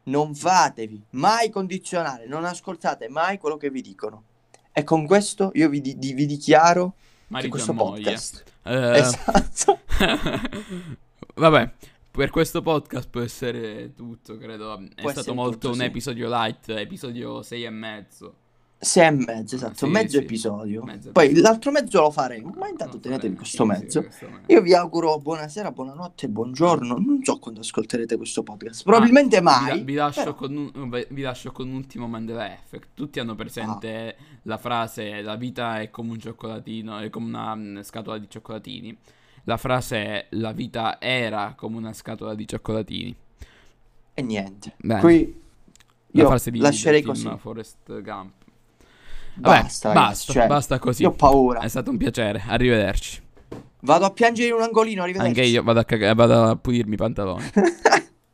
non 0.05 0.35
fatevi 0.35 1.03
mai 1.11 1.49
condizionare, 1.51 2.27
non 2.27 2.45
ascoltate 2.45 3.09
mai 3.09 3.39
quello 3.39 3.57
che 3.57 3.71
vi 3.71 3.81
dicono. 3.81 4.25
E 4.73 4.83
con 4.83 5.07
questo 5.07 5.51
io 5.55 5.69
vi, 5.69 5.81
di- 5.81 5.95
vi 5.97 6.27
dichiaro 6.27 6.95
Marito 7.29 7.51
questo 7.51 7.73
moglie. 7.73 8.03
podcast. 8.03 8.45
Eh, 8.65 8.99
Esatto. 8.99 9.81
Vabbè, 11.37 11.73
per 12.11 12.31
questo 12.31 12.63
podcast 12.63 13.09
può 13.09 13.21
essere 13.21 13.93
tutto, 13.95 14.37
credo. 14.37 14.79
È 14.95 15.01
Può 15.01 15.11
stato 15.11 15.35
molto 15.35 15.53
tutto, 15.53 15.69
un 15.71 15.75
sì. 15.77 15.85
episodio 15.85 16.29
light, 16.29 16.69
episodio 16.71 17.43
6 17.43 17.65
e 17.65 17.71
mezzo. 17.71 18.35
Sei 18.79 19.07
e 19.07 19.11
mezzo, 19.13 19.55
esatto, 19.55 19.87
Sì, 19.87 19.91
mezzo 19.91 20.19
sì. 20.19 20.25
episodio. 20.25 20.83
Mezzo 20.85 21.11
Poi 21.13 21.25
episodio. 21.25 21.49
l'altro 21.51 21.71
mezzo 21.71 22.01
lo 22.03 22.11
faremo, 22.11 22.53
ma 22.59 22.69
intanto 22.69 22.97
No, 22.97 23.01
tenetevi 23.01 23.35
questo 23.35 23.65
mezzo. 23.65 24.01
sì, 24.03 24.07
questo 24.07 24.29
mezzo. 24.29 24.53
Io 24.53 24.61
vi 24.61 24.75
auguro 24.75 25.19
buonasera, 25.21 25.71
buonanotte, 25.71 26.29
buongiorno. 26.29 26.95
Non 26.99 27.21
so 27.23 27.39
quando 27.39 27.61
ascolterete 27.61 28.17
questo 28.19 28.43
podcast. 28.43 28.83
Probabilmente 28.83 29.37
Ah, 29.37 29.41
vi, 29.41 29.45
mai. 29.45 29.79
la- 29.79 29.85
vi 29.85 29.95
lascio 29.95 30.21
però- 30.21 30.35
con 30.35 30.71
un, 30.75 31.05
vi 31.09 31.23
lascio 31.23 31.51
con 31.53 31.69
un 31.69 31.75
ultimo 31.77 32.07
Mandela 32.09 32.53
Effect. 32.53 32.89
Tutti 32.93 33.19
hanno 33.21 33.35
presente 33.35 34.17
la 34.43 34.59
frase 34.59 35.23
la 35.23 35.37
vita 35.37 35.81
è 35.81 35.89
come 35.89 36.11
un 36.11 36.19
cioccolatino, 36.19 36.99
è 36.99 37.09
come 37.09 37.27
una 37.27 37.55
mm, 37.55 37.81
scatola 37.81 38.19
di 38.19 38.27
cioccolatini. 38.29 38.97
La 39.45 39.57
frase 39.57 39.97
è 39.97 40.27
la 40.31 40.53
vita 40.53 41.01
era 41.01 41.55
come 41.57 41.77
una 41.79 41.95
scatola 41.95 42.35
di 42.35 42.47
cioccolatini. 42.47 43.17
E 44.13 44.23
niente. 44.23 44.75
Bene. 44.77 45.01
Qui 45.01 45.41
La 46.09 46.21
io 46.23 46.29
frase 46.29 46.51
di 46.51 46.59
lascerei 46.59 47.01
così. 47.03 47.31
Forrest 47.39 48.01
Gump. 48.03 48.33
Vabbè, 49.37 49.63
Basta, 49.63 49.93
basta, 49.93 50.33
cioè, 50.33 50.47
basta 50.47 50.79
così. 50.79 51.03
Io 51.03 51.09
ho 51.09 51.13
paura. 51.13 51.61
È 51.61 51.69
stato 51.69 51.91
un 51.91 51.97
piacere. 51.97 52.43
Arrivederci. 52.47 53.23
Vado 53.81 54.05
a 54.07 54.11
piangere 54.11 54.49
in 54.49 54.55
un 54.55 54.63
angolino, 54.63 55.03
arrivederci. 55.03 55.41
Anche 55.41 55.51
io 55.51 55.63
vado 55.63 55.81
a, 55.81 55.85
caga- 55.85 56.15
vado 56.15 56.43
a 56.45 56.57
pulirmi 56.57 56.95
i 56.95 56.97
pantaloni. 56.97 57.45